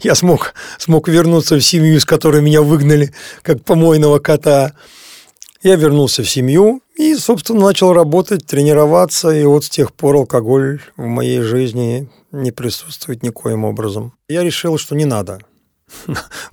я 0.00 0.14
смог, 0.14 0.54
смог 0.78 1.08
вернуться 1.08 1.56
в 1.56 1.60
семью, 1.60 1.96
из 1.96 2.04
которой 2.04 2.42
меня 2.42 2.62
выгнали, 2.62 3.12
как 3.42 3.64
помойного 3.64 4.18
кота. 4.18 4.72
Я 5.62 5.76
вернулся 5.76 6.22
в 6.22 6.30
семью 6.30 6.82
и, 6.96 7.14
собственно, 7.16 7.60
начал 7.60 7.92
работать, 7.92 8.46
тренироваться, 8.46 9.30
и 9.30 9.44
вот 9.44 9.64
с 9.64 9.70
тех 9.70 9.92
пор 9.92 10.16
алкоголь 10.16 10.80
в 10.96 11.06
моей 11.06 11.40
жизни 11.40 12.08
не 12.30 12.52
присутствует 12.52 13.22
никоим 13.22 13.64
образом. 13.64 14.12
Я 14.28 14.44
решил, 14.44 14.78
что 14.78 14.94
не 14.94 15.06
надо. 15.06 15.40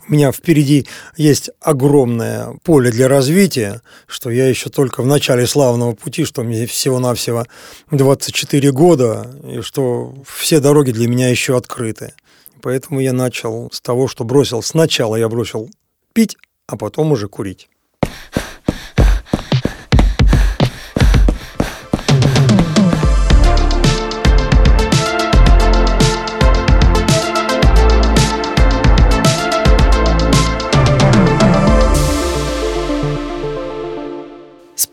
У 0.08 0.12
меня 0.12 0.32
впереди 0.32 0.88
есть 1.18 1.50
огромное 1.60 2.58
поле 2.64 2.92
для 2.92 3.08
развития, 3.08 3.82
что 4.08 4.30
я 4.30 4.48
еще 4.48 4.70
только 4.70 5.02
в 5.02 5.08
начале 5.08 5.48
славного 5.48 5.94
пути, 5.94 6.24
что 6.26 6.44
мне 6.44 6.66
всего-навсего 6.66 7.46
24 7.92 8.72
года, 8.72 9.36
и 9.44 9.62
что 9.62 10.14
все 10.28 10.60
дороги 10.60 10.92
для 10.92 11.08
меня 11.08 11.30
еще 11.30 11.58
открыты. 11.58 12.14
Поэтому 12.62 13.00
я 13.00 13.14
начал 13.14 13.70
с 13.72 13.82
того, 13.82 14.08
что 14.08 14.24
бросил. 14.24 14.62
Сначала 14.62 15.16
я 15.16 15.28
бросил 15.28 15.70
пить, 16.14 16.38
а 16.68 16.78
потом 16.78 17.12
уже 17.12 17.28
курить. 17.28 17.70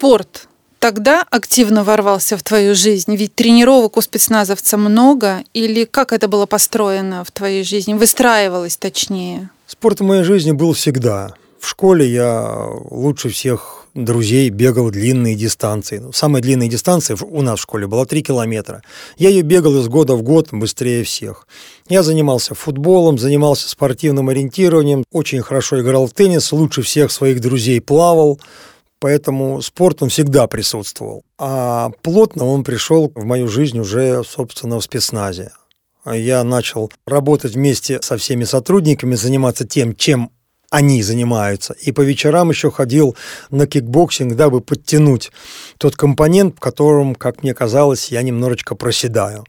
Спорт 0.00 0.48
тогда 0.78 1.26
активно 1.30 1.84
ворвался 1.84 2.38
в 2.38 2.42
твою 2.42 2.74
жизнь? 2.74 3.14
Ведь 3.16 3.34
тренировок 3.34 3.98
у 3.98 4.00
спецназовца 4.00 4.78
много. 4.78 5.44
Или 5.52 5.84
как 5.84 6.14
это 6.14 6.26
было 6.26 6.46
построено 6.46 7.22
в 7.22 7.30
твоей 7.30 7.64
жизни? 7.64 7.92
Выстраивалось 7.92 8.78
точнее? 8.78 9.50
Спорт 9.66 10.00
в 10.00 10.04
моей 10.04 10.22
жизни 10.22 10.52
был 10.52 10.72
всегда. 10.72 11.34
В 11.60 11.68
школе 11.68 12.10
я 12.10 12.66
лучше 12.90 13.28
всех 13.28 13.84
друзей 13.92 14.48
бегал 14.48 14.90
длинные 14.90 15.34
дистанции. 15.34 15.98
Ну, 15.98 16.12
самая 16.12 16.40
длинная 16.40 16.68
дистанция 16.68 17.18
у 17.20 17.42
нас 17.42 17.58
в 17.58 17.62
школе 17.62 17.86
была 17.86 18.06
3 18.06 18.22
километра. 18.22 18.82
Я 19.18 19.28
ее 19.28 19.42
бегал 19.42 19.78
из 19.78 19.88
года 19.88 20.14
в 20.14 20.22
год 20.22 20.48
быстрее 20.50 21.04
всех. 21.04 21.46
Я 21.90 22.02
занимался 22.02 22.54
футболом, 22.54 23.18
занимался 23.18 23.68
спортивным 23.68 24.30
ориентированием, 24.30 25.04
очень 25.12 25.42
хорошо 25.42 25.82
играл 25.82 26.06
в 26.06 26.14
теннис, 26.14 26.52
лучше 26.52 26.80
всех 26.80 27.12
своих 27.12 27.40
друзей 27.40 27.82
плавал, 27.82 28.40
поэтому 29.00 29.60
спорт 29.62 30.02
он 30.02 30.08
всегда 30.10 30.46
присутствовал. 30.46 31.24
А 31.38 31.90
плотно 32.02 32.44
он 32.46 32.62
пришел 32.62 33.10
в 33.14 33.24
мою 33.24 33.48
жизнь 33.48 33.78
уже, 33.78 34.22
собственно, 34.24 34.78
в 34.78 34.84
спецназе. 34.84 35.52
Я 36.06 36.44
начал 36.44 36.90
работать 37.06 37.54
вместе 37.54 38.00
со 38.00 38.16
всеми 38.16 38.44
сотрудниками, 38.44 39.16
заниматься 39.16 39.66
тем, 39.66 39.94
чем 39.94 40.30
они 40.70 41.02
занимаются. 41.02 41.74
И 41.80 41.92
по 41.92 42.00
вечерам 42.00 42.50
еще 42.50 42.70
ходил 42.70 43.16
на 43.50 43.66
кикбоксинг, 43.66 44.36
дабы 44.36 44.60
подтянуть 44.60 45.32
тот 45.78 45.96
компонент, 45.96 46.56
в 46.56 46.60
котором, 46.60 47.14
как 47.14 47.42
мне 47.42 47.54
казалось, 47.54 48.08
я 48.08 48.22
немножечко 48.22 48.76
проседаю. 48.76 49.44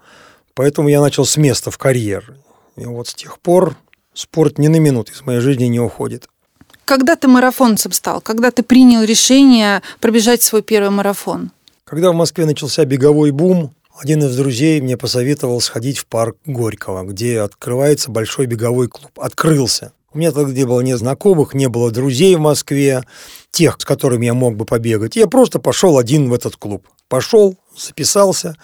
Поэтому 0.55 0.89
я 0.89 0.99
начал 0.99 1.25
с 1.25 1.37
места 1.37 1.71
в 1.71 1.77
карьер. 1.77 2.35
И 2.75 2.85
вот 2.85 3.07
с 3.07 3.13
тех 3.13 3.39
пор 3.39 3.77
спорт 4.13 4.57
ни 4.57 4.67
на 4.67 4.77
минуту 4.77 5.13
из 5.13 5.21
моей 5.21 5.39
жизни 5.39 5.65
не 5.65 5.79
уходит. 5.79 6.27
Когда 6.91 7.15
ты 7.15 7.29
марафонцем 7.29 7.93
стал? 7.93 8.19
Когда 8.19 8.51
ты 8.51 8.63
принял 8.63 9.01
решение 9.01 9.81
пробежать 10.01 10.43
свой 10.43 10.61
первый 10.61 10.89
марафон? 10.89 11.51
Когда 11.85 12.11
в 12.11 12.15
Москве 12.15 12.45
начался 12.45 12.83
беговой 12.83 13.31
бум, 13.31 13.73
один 13.97 14.21
из 14.25 14.35
друзей 14.35 14.81
мне 14.81 14.97
посоветовал 14.97 15.61
сходить 15.61 15.99
в 15.99 16.05
парк 16.05 16.35
Горького, 16.45 17.03
где 17.03 17.39
открывается 17.39 18.11
большой 18.11 18.45
беговой 18.45 18.89
клуб. 18.89 19.09
Открылся. 19.15 19.93
У 20.13 20.17
меня 20.17 20.33
тогда 20.33 20.51
не 20.51 20.65
было 20.65 20.81
ни 20.81 20.91
знакомых, 20.91 21.53
не 21.53 21.69
было 21.69 21.91
друзей 21.91 22.35
в 22.35 22.41
Москве, 22.41 23.05
тех, 23.51 23.77
с 23.79 23.85
которыми 23.85 24.25
я 24.25 24.33
мог 24.33 24.57
бы 24.57 24.65
побегать. 24.65 25.15
Я 25.15 25.27
просто 25.27 25.59
пошел 25.59 25.97
один 25.97 26.29
в 26.29 26.33
этот 26.33 26.57
клуб. 26.57 26.85
Пошел, 27.07 27.55
записался, 27.73 28.57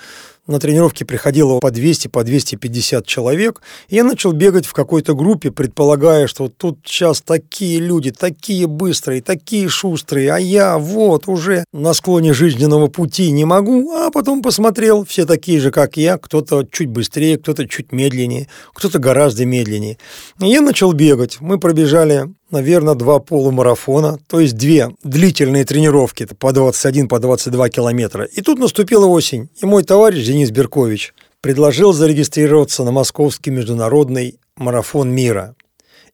на 0.47 0.59
тренировки 0.59 1.03
приходило 1.03 1.59
по 1.59 1.71
200, 1.71 2.07
по 2.07 2.23
250 2.23 3.05
человек. 3.05 3.61
И 3.89 3.95
я 3.95 4.03
начал 4.03 4.31
бегать 4.31 4.65
в 4.65 4.73
какой-то 4.73 5.13
группе, 5.13 5.51
предполагая, 5.51 6.27
что 6.27 6.47
тут 6.47 6.79
сейчас 6.85 7.21
такие 7.21 7.79
люди, 7.79 8.11
такие 8.11 8.67
быстрые, 8.67 9.21
такие 9.21 9.67
шустрые, 9.67 10.31
а 10.31 10.39
я 10.39 10.77
вот 10.77 11.27
уже 11.27 11.65
на 11.73 11.93
склоне 11.93 12.33
жизненного 12.33 12.87
пути 12.87 13.31
не 13.31 13.45
могу. 13.45 13.91
А 13.91 14.09
потом 14.11 14.41
посмотрел, 14.41 15.05
все 15.05 15.25
такие 15.25 15.59
же, 15.59 15.71
как 15.71 15.97
я, 15.97 16.17
кто-то 16.17 16.65
чуть 16.71 16.89
быстрее, 16.89 17.37
кто-то 17.37 17.67
чуть 17.67 17.91
медленнее, 17.91 18.47
кто-то 18.73 18.99
гораздо 18.99 19.45
медленнее. 19.45 19.97
И 20.39 20.47
я 20.47 20.61
начал 20.61 20.93
бегать. 20.93 21.37
Мы 21.41 21.59
пробежали 21.59 22.27
наверное, 22.51 22.95
два 22.95 23.19
полумарафона, 23.19 24.19
то 24.27 24.39
есть 24.39 24.55
две 24.55 24.91
длительные 25.03 25.65
тренировки 25.65 26.25
по 26.25 26.51
21, 26.51 27.07
по 27.07 27.19
22 27.19 27.69
километра. 27.69 28.25
И 28.25 28.41
тут 28.41 28.59
наступила 28.59 29.05
осень, 29.05 29.49
и 29.61 29.65
мой 29.65 29.83
товарищ 29.83 30.25
Денис 30.25 30.51
Беркович 30.51 31.13
предложил 31.41 31.93
зарегистрироваться 31.93 32.83
на 32.83 32.91
московский 32.91 33.51
международный 33.51 34.39
марафон 34.55 35.09
мира. 35.09 35.55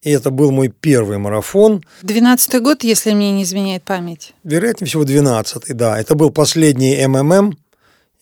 И 0.02 0.12
это 0.12 0.32
был 0.32 0.52
мой 0.52 0.68
первый 0.68 1.18
марафон. 1.18 1.82
Двенадцатый 2.02 2.60
год, 2.60 2.84
если 2.84 3.14
мне 3.14 3.32
не 3.32 3.44
изменяет 3.44 3.84
память. 3.84 4.34
Вероятнее 4.44 4.88
всего, 4.88 5.06
двенадцатый, 5.06 5.74
да. 5.74 5.98
Это 5.98 6.14
был 6.14 6.30
последний 6.30 7.08
МММ, 7.08 7.58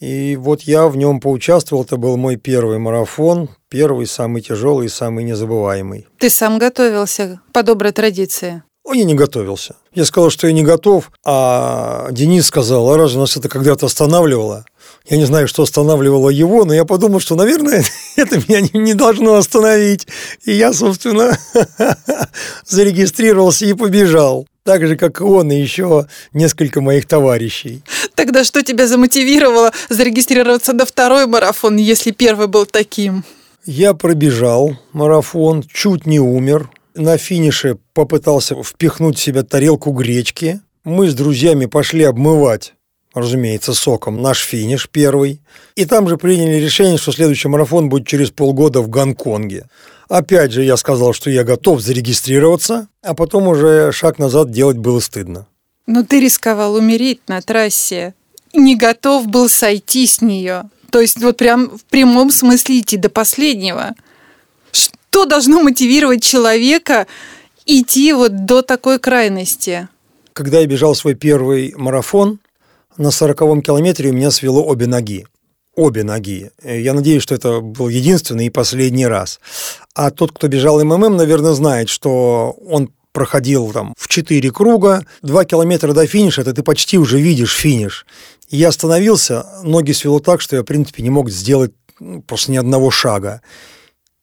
и 0.01 0.35
вот 0.35 0.63
я 0.63 0.87
в 0.87 0.97
нем 0.97 1.19
поучаствовал, 1.19 1.83
это 1.83 1.95
был 1.95 2.17
мой 2.17 2.35
первый 2.35 2.79
марафон, 2.79 3.49
первый, 3.69 4.07
самый 4.07 4.41
тяжелый 4.41 4.87
и 4.87 4.89
самый 4.89 5.23
незабываемый. 5.23 6.07
Ты 6.17 6.31
сам 6.31 6.57
готовился 6.57 7.39
по 7.53 7.61
доброй 7.61 7.91
традиции? 7.91 8.63
О, 8.83 8.95
я 8.95 9.03
не 9.03 9.13
готовился. 9.13 9.75
Я 9.93 10.05
сказал, 10.05 10.31
что 10.31 10.47
я 10.47 10.53
не 10.53 10.63
готов, 10.63 11.11
а 11.23 12.07
Денис 12.09 12.47
сказал, 12.47 12.89
а 12.91 12.97
разве 12.97 13.19
нас 13.19 13.37
это 13.37 13.47
когда-то 13.47 13.85
останавливало? 13.85 14.65
Я 15.07 15.17
не 15.17 15.25
знаю, 15.25 15.47
что 15.47 15.61
останавливало 15.63 16.29
его, 16.29 16.65
но 16.65 16.73
я 16.73 16.83
подумал, 16.83 17.19
что, 17.19 17.35
наверное, 17.35 17.83
это 18.15 18.37
меня 18.37 18.67
не 18.73 18.95
должно 18.95 19.35
остановить. 19.35 20.07
И 20.45 20.51
я, 20.51 20.73
собственно, 20.73 21.37
зарегистрировался 22.65 23.65
и 23.65 23.73
побежал 23.73 24.47
так 24.63 24.85
же, 24.85 24.95
как 24.95 25.21
и 25.21 25.23
он, 25.23 25.51
и 25.51 25.55
еще 25.55 26.07
несколько 26.33 26.81
моих 26.81 27.05
товарищей. 27.05 27.83
Тогда 28.15 28.43
что 28.43 28.63
тебя 28.63 28.87
замотивировало 28.87 29.71
зарегистрироваться 29.89 30.73
на 30.73 30.85
второй 30.85 31.27
марафон, 31.27 31.77
если 31.77 32.11
первый 32.11 32.47
был 32.47 32.65
таким? 32.65 33.23
Я 33.65 33.93
пробежал 33.93 34.77
марафон, 34.93 35.63
чуть 35.63 36.05
не 36.05 36.19
умер. 36.19 36.69
На 36.95 37.17
финише 37.17 37.77
попытался 37.93 38.61
впихнуть 38.61 39.17
в 39.17 39.21
себя 39.21 39.43
тарелку 39.43 39.91
гречки. 39.91 40.61
Мы 40.83 41.09
с 41.09 41.13
друзьями 41.13 41.67
пошли 41.67 42.03
обмывать 42.03 42.73
разумеется, 43.13 43.73
соком, 43.73 44.21
наш 44.21 44.39
финиш 44.39 44.87
первый. 44.89 45.41
И 45.75 45.85
там 45.85 46.07
же 46.07 46.17
приняли 46.17 46.55
решение, 46.55 46.97
что 46.97 47.11
следующий 47.11 47.47
марафон 47.47 47.89
будет 47.89 48.07
через 48.07 48.31
полгода 48.31 48.81
в 48.81 48.89
Гонконге. 48.89 49.67
Опять 50.09 50.51
же, 50.51 50.63
я 50.63 50.75
сказал, 50.77 51.13
что 51.13 51.29
я 51.29 51.43
готов 51.43 51.79
зарегистрироваться, 51.79 52.87
а 53.01 53.13
потом 53.13 53.47
уже 53.47 53.91
шаг 53.93 54.19
назад 54.19 54.51
делать 54.51 54.77
было 54.77 54.99
стыдно. 54.99 55.47
Но 55.87 56.03
ты 56.03 56.19
рисковал 56.19 56.75
умереть 56.75 57.21
на 57.27 57.41
трассе. 57.41 58.13
Не 58.53 58.75
готов 58.75 59.27
был 59.27 59.47
сойти 59.47 60.05
с 60.05 60.21
нее. 60.21 60.63
То 60.89 60.99
есть 60.99 61.21
вот 61.21 61.37
прям 61.37 61.77
в 61.77 61.85
прямом 61.85 62.29
смысле 62.31 62.79
идти 62.79 62.97
до 62.97 63.09
последнего. 63.09 63.95
Что 64.73 65.25
должно 65.25 65.61
мотивировать 65.63 66.21
человека 66.21 67.07
идти 67.65 68.11
вот 68.11 68.45
до 68.45 68.61
такой 68.61 68.99
крайности? 68.99 69.87
Когда 70.33 70.59
я 70.59 70.65
бежал 70.65 70.93
свой 70.95 71.15
первый 71.15 71.73
марафон, 71.77 72.39
на 72.97 73.11
сороковом 73.11 73.61
километре 73.61 74.09
у 74.09 74.13
меня 74.13 74.31
свело 74.31 74.63
обе 74.65 74.87
ноги. 74.87 75.25
Обе 75.75 76.03
ноги. 76.03 76.51
Я 76.63 76.93
надеюсь, 76.93 77.23
что 77.23 77.35
это 77.35 77.61
был 77.61 77.87
единственный 77.87 78.47
и 78.47 78.49
последний 78.49 79.07
раз. 79.07 79.39
А 79.95 80.11
тот, 80.11 80.31
кто 80.31 80.47
бежал 80.47 80.83
МММ, 80.83 81.15
наверное, 81.15 81.53
знает, 81.53 81.89
что 81.89 82.57
он 82.67 82.89
проходил 83.13 83.71
там 83.71 83.93
в 83.97 84.07
четыре 84.07 84.51
круга, 84.51 85.05
два 85.21 85.45
километра 85.45 85.93
до 85.93 86.07
финиша, 86.07 86.41
это 86.41 86.53
ты 86.53 86.63
почти 86.63 86.97
уже 86.97 87.19
видишь 87.19 87.55
финиш. 87.55 88.05
Я 88.49 88.69
остановился, 88.69 89.45
ноги 89.63 89.91
свело 89.91 90.19
так, 90.19 90.41
что 90.41 90.57
я, 90.57 90.61
в 90.61 90.65
принципе, 90.65 91.03
не 91.03 91.09
мог 91.09 91.29
сделать 91.29 91.71
просто 92.27 92.51
ни 92.51 92.57
одного 92.57 92.91
шага 92.91 93.41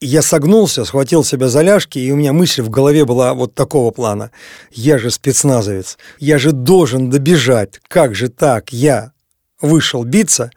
я 0.01 0.23
согнулся, 0.23 0.85
схватил 0.85 1.25
себя 1.25 1.49
за 1.49 1.63
ляжки, 1.63 1.99
и 1.99 2.13
у 2.13 2.17
меня 2.17 2.33
мысль 2.33 2.63
в 2.63 2.71
голове 2.71 3.05
была 3.05 3.35
вот 3.35 3.55
такого 3.55 3.91
плана. 3.91 4.31
Я 4.71 4.99
же 4.99 5.11
спецназовец, 5.11 5.99
я 6.19 6.39
же 6.39 6.53
должен 6.53 7.11
добежать. 7.11 7.81
Как 7.89 8.15
же 8.15 8.29
так? 8.29 8.73
Я 8.73 9.13
вышел 9.61 10.05
биться, 10.05 10.51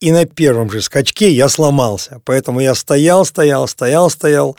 и 0.00 0.12
на 0.12 0.26
первом 0.26 0.70
же 0.70 0.82
скачке 0.82 1.30
я 1.30 1.48
сломался. 1.48 2.20
Поэтому 2.24 2.60
я 2.60 2.74
стоял, 2.74 3.24
стоял, 3.24 3.68
стоял, 3.68 4.10
стоял, 4.10 4.56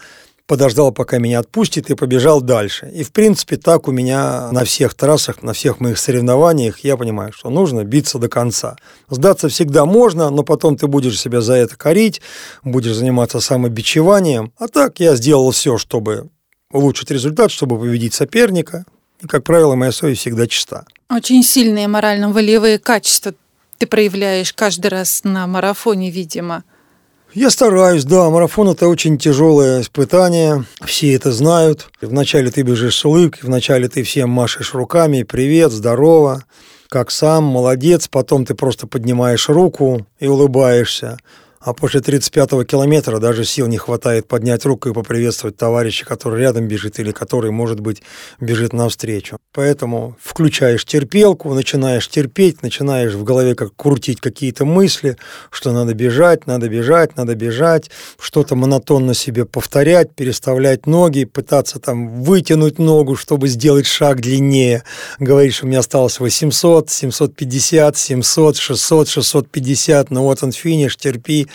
подождал, 0.52 0.92
пока 0.92 1.18
меня 1.18 1.40
отпустит, 1.40 1.90
и 1.90 1.96
побежал 1.96 2.42
дальше. 2.42 2.92
И, 2.94 3.04
в 3.04 3.14
принципе, 3.14 3.56
так 3.56 3.88
у 3.88 3.94
меня 3.94 4.52
на 4.52 4.66
всех 4.66 4.96
трассах, 4.96 5.44
на 5.44 5.54
всех 5.54 5.80
моих 5.80 5.98
соревнованиях 5.98 6.80
я 6.80 6.98
понимаю, 6.98 7.32
что 7.32 7.50
нужно 7.50 7.86
биться 7.86 8.20
до 8.20 8.28
конца. 8.28 8.76
Сдаться 9.10 9.48
всегда 9.48 9.86
можно, 9.86 10.30
но 10.30 10.44
потом 10.44 10.76
ты 10.76 10.88
будешь 10.88 11.18
себя 11.18 11.40
за 11.40 11.54
это 11.54 11.78
корить, 11.78 12.20
будешь 12.66 12.96
заниматься 12.96 13.40
самобичеванием. 13.40 14.52
А 14.58 14.68
так 14.68 15.00
я 15.00 15.16
сделал 15.16 15.52
все, 15.52 15.78
чтобы 15.78 16.28
улучшить 16.70 17.12
результат, 17.12 17.50
чтобы 17.50 17.80
победить 17.80 18.14
соперника. 18.14 18.84
И, 19.22 19.28
как 19.28 19.46
правило, 19.46 19.76
моя 19.76 19.94
совесть 19.94 20.20
всегда 20.20 20.48
чиста. 20.48 20.84
Очень 21.10 21.44
сильные 21.44 21.88
морально-волевые 21.88 22.78
качества 22.78 23.34
ты 23.78 23.88
проявляешь 23.88 24.52
каждый 24.52 24.88
раз 24.88 25.22
на 25.24 25.48
марафоне, 25.48 26.12
видимо. 26.12 26.66
Я 27.34 27.50
стараюсь, 27.50 28.04
да. 28.04 28.30
Марафон– 28.30 28.68
это 28.72 28.90
очень 28.90 29.18
тяжелое 29.18 29.82
испытание. 29.82 30.66
Все 30.86 31.14
это 31.14 31.32
знают. 31.32 31.90
Вначале 32.02 32.52
ты 32.52 32.64
бежишь 32.64 32.98
с 32.98 33.06
улыбкой, 33.06 33.44
вначале 33.44 33.88
ты 33.88 34.04
всем 34.04 34.30
машешь 34.30 34.74
руками. 34.74 35.24
Привет, 35.24 35.72
здорово, 35.72 36.44
как 36.90 37.10
сам, 37.10 37.46
молодец. 37.46 38.10
Потом 38.10 38.44
ты 38.46 38.54
просто 38.54 38.86
поднимаешь 38.86 39.48
руку 39.48 40.06
и 40.20 40.28
улыбаешься. 40.28 41.20
А 41.62 41.74
после 41.74 42.00
35-го 42.00 42.64
километра 42.64 43.20
даже 43.20 43.46
сил 43.46 43.68
не 43.68 43.78
хватает 43.78 44.28
поднять 44.28 44.66
руку 44.66 44.90
и 44.90 44.94
поприветствовать 44.94 45.58
товарища, 45.58 46.06
который 46.06 46.42
рядом 46.42 46.68
бежит 46.68 47.00
или 47.00 47.12
который, 47.12 47.52
может 47.52 47.80
быть, 47.80 48.02
бежит 48.40 48.74
навстречу. 48.74 49.38
Поэтому 49.54 50.18
включаешь 50.22 50.86
терпелку, 50.86 51.54
начинаешь 51.54 52.08
терпеть, 52.10 52.64
начинаешь 52.64 53.14
в 53.14 53.24
голове 53.24 53.54
как 53.54 53.76
крутить 53.76 54.20
какие-то 54.20 54.66
мысли, 54.66 55.18
что 55.52 55.72
надо 55.72 55.94
бежать, 55.94 56.48
надо 56.48 56.68
бежать, 56.68 57.16
надо 57.16 57.36
бежать, 57.36 57.92
что-то 58.20 58.56
монотонно 58.56 59.14
себе 59.14 59.46
повторять, 59.46 60.16
переставлять 60.16 60.88
ноги, 60.88 61.26
пытаться 61.26 61.80
там 61.80 62.24
вытянуть 62.24 62.80
ногу, 62.80 63.16
чтобы 63.16 63.48
сделать 63.48 63.86
шаг 63.86 64.22
длиннее. 64.22 64.84
Говоришь, 65.20 65.62
у 65.62 65.68
меня 65.68 65.80
осталось 65.80 66.20
800, 66.20 66.90
750, 66.90 67.98
700, 67.98 68.58
600, 68.58 69.10
650, 69.10 70.10
ну 70.10 70.24
вот 70.24 70.42
он 70.42 70.52
финиш, 70.52 70.98
терпи, 70.98 71.48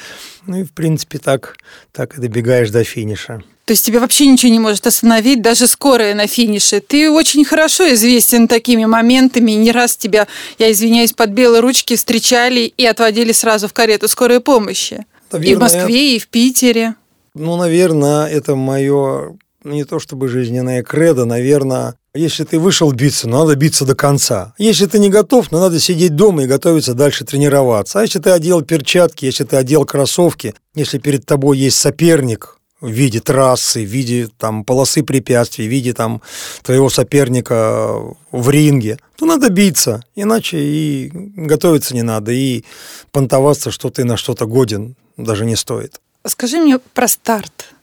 ну 0.47 0.59
и, 0.61 0.65
в 0.65 0.73
принципе, 0.73 1.19
так, 1.19 1.57
так 1.93 2.17
и 2.17 2.21
добегаешь 2.21 2.71
до 2.71 2.85
финиша. 2.85 3.43
То 3.65 3.73
есть 3.73 3.85
тебя 3.85 3.99
вообще 3.99 4.27
ничего 4.27 4.53
не 4.53 4.61
может 4.61 4.87
остановить, 4.87 5.43
даже 5.43 5.67
скорая 5.67 6.15
на 6.15 6.29
финише. 6.29 6.81
Ты 6.81 7.11
очень 7.11 7.45
хорошо 7.45 7.93
известен 7.95 8.47
такими 8.47 8.85
моментами. 8.85 9.53
Не 9.53 9.73
раз 9.73 9.97
тебя, 9.97 10.29
я 10.59 10.71
извиняюсь, 10.71 11.13
под 11.13 11.31
белые 11.31 11.61
ручки 11.61 11.97
встречали 11.97 12.73
и 12.77 12.87
отводили 12.87 13.33
сразу 13.33 13.67
в 13.67 13.73
карету 13.73 14.07
скорой 14.07 14.39
помощи. 14.39 15.05
Наверное, 15.33 15.53
и 15.53 15.57
в 15.57 15.59
Москве, 15.59 16.17
и 16.17 16.19
в 16.21 16.29
Питере. 16.29 16.95
Ну, 17.35 17.57
наверное, 17.57 18.27
это 18.27 18.55
мое 18.55 19.37
не 19.65 19.85
то 19.85 19.99
чтобы 19.99 20.29
жизненное 20.29 20.85
кредо, 20.85 21.25
наверное, 21.25 21.97
если 22.17 22.45
ты 22.45 22.59
вышел 22.59 22.91
биться, 22.93 23.29
надо 23.29 23.55
биться 23.55 23.85
до 23.85 23.95
конца. 23.95 24.55
Если 24.59 24.87
ты 24.87 24.99
не 24.99 25.11
готов, 25.11 25.53
ну 25.53 25.61
надо 25.61 25.79
сидеть 25.79 26.17
дома 26.17 26.45
и 26.45 26.47
готовиться 26.47 26.95
дальше 26.95 27.25
тренироваться. 27.25 28.01
А 28.01 28.03
если 28.03 28.19
ты 28.19 28.31
одел 28.31 28.63
перчатки, 28.63 29.25
если 29.25 29.45
ты 29.45 29.57
одел 29.57 29.85
кроссовки, 29.85 30.55
если 30.75 30.99
перед 30.99 31.27
тобой 31.27 31.59
есть 31.59 31.77
соперник 31.77 32.59
в 32.81 32.89
виде 32.89 33.21
трассы, 33.21 33.85
в 33.85 33.89
виде 33.89 34.29
там 34.39 34.65
полосы 34.65 35.03
препятствий, 35.03 35.67
в 35.67 35.71
виде 35.71 35.93
там 35.93 36.23
твоего 36.63 36.91
соперника 36.91 37.93
в 38.33 38.51
ринге, 38.51 38.99
то 39.17 39.27
надо 39.27 39.49
биться, 39.49 40.03
иначе 40.15 40.59
и 40.59 41.11
готовиться 41.13 41.95
не 41.95 42.03
надо, 42.03 42.33
и 42.33 42.65
понтоваться, 43.13 43.71
что 43.71 43.91
ты 43.91 44.05
на 44.05 44.17
что-то 44.17 44.47
годен, 44.47 44.97
даже 45.17 45.47
не 45.47 45.57
стоит. 45.57 46.01
Скажи 46.27 46.59
мне 46.59 46.79
про 46.79 47.09
старт 47.09 47.76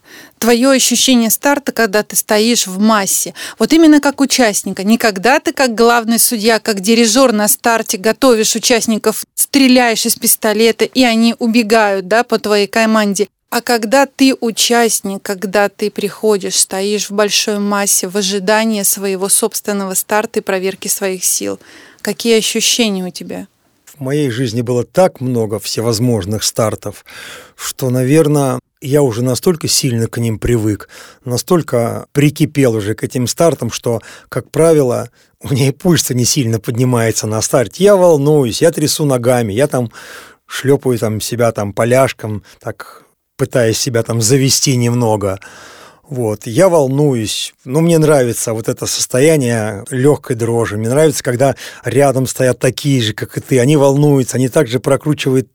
твое 0.43 0.71
ощущение 0.71 1.29
старта, 1.29 1.71
когда 1.71 2.03
ты 2.03 2.17
стоишь 2.17 2.67
в 2.67 2.77
массе. 2.77 3.33
Вот 3.59 3.71
именно 3.71 4.01
как 4.01 4.19
участника. 4.19 4.83
Не 4.83 4.97
когда 4.97 5.39
ты 5.39 5.53
как 5.53 5.73
главный 5.73 6.19
судья, 6.19 6.59
как 6.59 6.81
дирижер 6.81 7.31
на 7.31 7.47
старте 7.47 7.97
готовишь 7.97 8.53
участников, 8.53 9.23
стреляешь 9.35 10.05
из 10.05 10.15
пистолета, 10.15 10.83
и 10.83 11.01
они 11.01 11.33
убегают 11.39 12.09
да, 12.09 12.25
по 12.25 12.39
твоей 12.39 12.67
команде. 12.67 13.29
А 13.51 13.61
когда 13.61 14.05
ты 14.05 14.35
участник, 14.37 15.21
когда 15.21 15.69
ты 15.69 15.89
приходишь, 15.89 16.59
стоишь 16.59 17.09
в 17.09 17.13
большой 17.13 17.59
массе 17.59 18.09
в 18.09 18.17
ожидании 18.17 18.83
своего 18.83 19.29
собственного 19.29 19.93
старта 19.93 20.39
и 20.39 20.43
проверки 20.43 20.89
своих 20.89 21.23
сил, 21.23 21.57
какие 22.01 22.37
ощущения 22.37 23.05
у 23.05 23.11
тебя? 23.11 23.47
В 23.85 24.01
моей 24.01 24.29
жизни 24.29 24.61
было 24.61 24.83
так 24.83 25.21
много 25.21 25.59
всевозможных 25.59 26.43
стартов, 26.43 27.05
что, 27.55 27.89
наверное, 27.89 28.59
я 28.83 29.01
уже 29.01 29.23
настолько 29.23 29.67
сильно 29.67 30.07
к 30.07 30.17
ним 30.17 30.37
привык, 30.37 30.89
настолько 31.25 32.07
прикипел 32.11 32.75
уже 32.75 32.93
к 32.95 33.03
этим 33.03 33.27
стартам, 33.27 33.71
что, 33.71 34.01
как 34.29 34.51
правило, 34.51 35.09
у 35.39 35.49
меня 35.49 35.67
и 35.67 35.71
пульс 35.71 36.09
не 36.09 36.25
сильно 36.25 36.59
поднимается 36.59 37.27
на 37.27 37.41
старте. 37.41 37.83
Я 37.83 37.95
волнуюсь, 37.95 38.61
я 38.61 38.71
трясу 38.71 39.05
ногами, 39.05 39.53
я 39.53 39.67
там 39.67 39.91
шлепаю 40.45 40.99
там 40.99 41.21
себя 41.21 41.51
там 41.51 41.73
поляшком, 41.73 42.43
так 42.59 43.03
пытаясь 43.37 43.77
себя 43.77 44.03
там 44.03 44.21
завести 44.21 44.75
немного. 44.75 45.39
Вот, 46.13 46.45
я 46.45 46.69
волнуюсь, 46.69 47.55
но 47.65 47.81
мне 47.81 47.97
нравится 47.97 48.53
вот 48.53 48.69
это 48.69 48.85
состояние 48.85 49.83
легкой 49.89 50.35
дрожи. 50.35 50.77
Мне 50.77 50.87
нравится, 50.87 51.23
когда 51.23 51.55
рядом 51.83 52.27
стоят 52.27 52.59
такие 52.59 53.01
же, 53.01 53.13
как 53.13 53.35
и 53.35 53.41
ты. 53.41 53.59
Они 53.59 53.77
волнуются, 53.77 54.37
они 54.37 54.47
также 54.47 54.79
прокручивают 54.79 55.49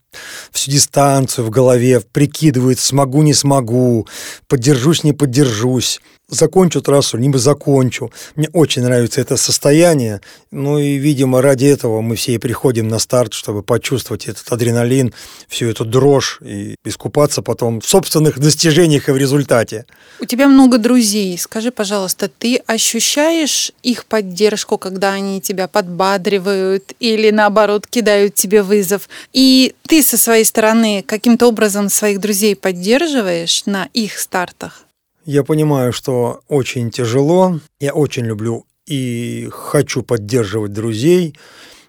всю 0.51 0.73
дистанцию 0.73 1.44
в 1.44 1.51
голове, 1.51 2.01
прикидывают, 2.01 2.81
смогу, 2.81 3.23
не 3.23 3.35
смогу, 3.35 4.09
поддержусь, 4.49 5.05
не 5.05 5.12
поддержусь 5.12 6.01
закончу 6.29 6.83
трассу, 6.83 7.17
либо 7.17 7.38
закончу. 7.38 8.12
Мне 8.37 8.49
очень 8.53 8.83
нравится 8.83 9.21
это 9.21 9.37
состояние. 9.37 10.21
Ну 10.51 10.79
и, 10.79 10.97
видимо, 10.97 11.43
ради 11.43 11.67
этого 11.67 12.01
мы 12.01 12.17
все 12.17 12.35
и 12.35 12.38
приходим 12.38 12.88
на 12.88 12.99
старт, 12.99 13.33
чтобы 13.33 13.62
почувствовать 13.62 14.27
этот 14.27 14.51
адреналин, 14.53 15.14
всю 15.49 15.67
эту 15.67 15.85
дрожь 15.85 16.38
и 16.43 16.77
искупаться 16.85 17.43
потом 17.43 17.81
в 17.81 17.88
собственных 17.88 18.38
достижениях 18.38 19.09
и 19.09 19.12
в 19.12 19.17
результате. 19.17 19.87
У 20.21 20.27
тебя 20.27 20.49
много 20.49 20.79
друзей. 20.79 21.37
Скажи, 21.38 21.71
пожалуйста, 21.71 22.29
ты 22.29 22.57
ощущаешь 22.67 23.73
их 23.83 24.05
поддержку, 24.05 24.79
когда 24.79 25.12
они 25.12 25.41
тебя 25.41 25.69
подбадривают 25.69 26.93
или, 27.01 27.31
наоборот, 27.31 27.87
кидают 27.87 28.35
тебе 28.35 28.62
вызов? 28.62 29.09
И 29.33 29.75
ты 29.87 30.03
со 30.03 30.19
своей 30.19 30.45
стороны 30.45 31.03
каким-то 31.07 31.47
образом 31.47 31.88
своих 31.88 32.21
друзей 32.21 32.55
поддерживаешь 32.55 33.64
на 33.64 33.88
их 33.95 34.19
стартах? 34.19 34.88
Я 35.29 35.45
понимаю, 35.45 35.93
что 35.93 36.41
очень 36.49 36.91
тяжело. 36.91 37.61
Я 37.81 37.93
очень 37.93 38.25
люблю 38.25 38.64
и 38.87 39.47
хочу 39.53 40.03
поддерживать 40.03 40.73
друзей. 40.73 41.35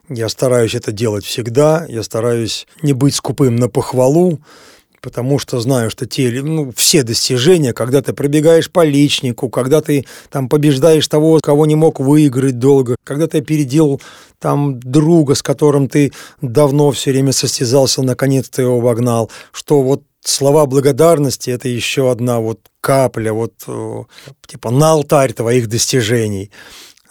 Я 0.09 0.27
стараюсь 0.27 0.75
это 0.75 0.91
делать 0.91 1.23
всегда. 1.23 1.85
Я 1.87 2.03
стараюсь 2.03 2.67
не 2.81 2.91
быть 2.91 3.15
скупым 3.15 3.55
на 3.55 3.69
похвалу, 3.69 4.41
потому 5.01 5.39
что 5.39 5.61
знаю, 5.61 5.89
что 5.89 6.05
те, 6.05 6.29
ну, 6.41 6.73
все 6.75 7.03
достижения, 7.03 7.71
когда 7.71 8.01
ты 8.01 8.11
пробегаешь 8.11 8.69
по 8.69 8.83
личнику, 8.83 9.47
когда 9.47 9.79
ты 9.79 10.05
там 10.29 10.49
побеждаешь 10.49 11.07
того, 11.07 11.39
кого 11.41 11.65
не 11.65 11.75
мог 11.75 12.01
выиграть 12.01 12.59
долго, 12.59 12.97
когда 13.05 13.27
ты 13.27 13.37
опередил 13.37 14.01
там 14.39 14.81
друга, 14.81 15.35
с 15.35 15.41
которым 15.41 15.87
ты 15.87 16.11
давно 16.41 16.91
все 16.91 17.11
время 17.11 17.31
состязался, 17.31 18.01
наконец 18.01 18.49
ты 18.49 18.63
его 18.63 18.79
обогнал, 18.79 19.31
что 19.53 19.81
вот 19.81 20.03
слова 20.23 20.65
благодарности– 20.65 21.49
это 21.51 21.69
еще 21.69 22.11
одна 22.11 22.39
вот 22.39 22.59
капля, 22.81 23.33
вот 23.33 23.53
э, 23.67 24.03
типа 24.47 24.71
на 24.71 24.91
алтарь 24.91 25.33
твоих 25.33 25.67
достижений. 25.67 26.51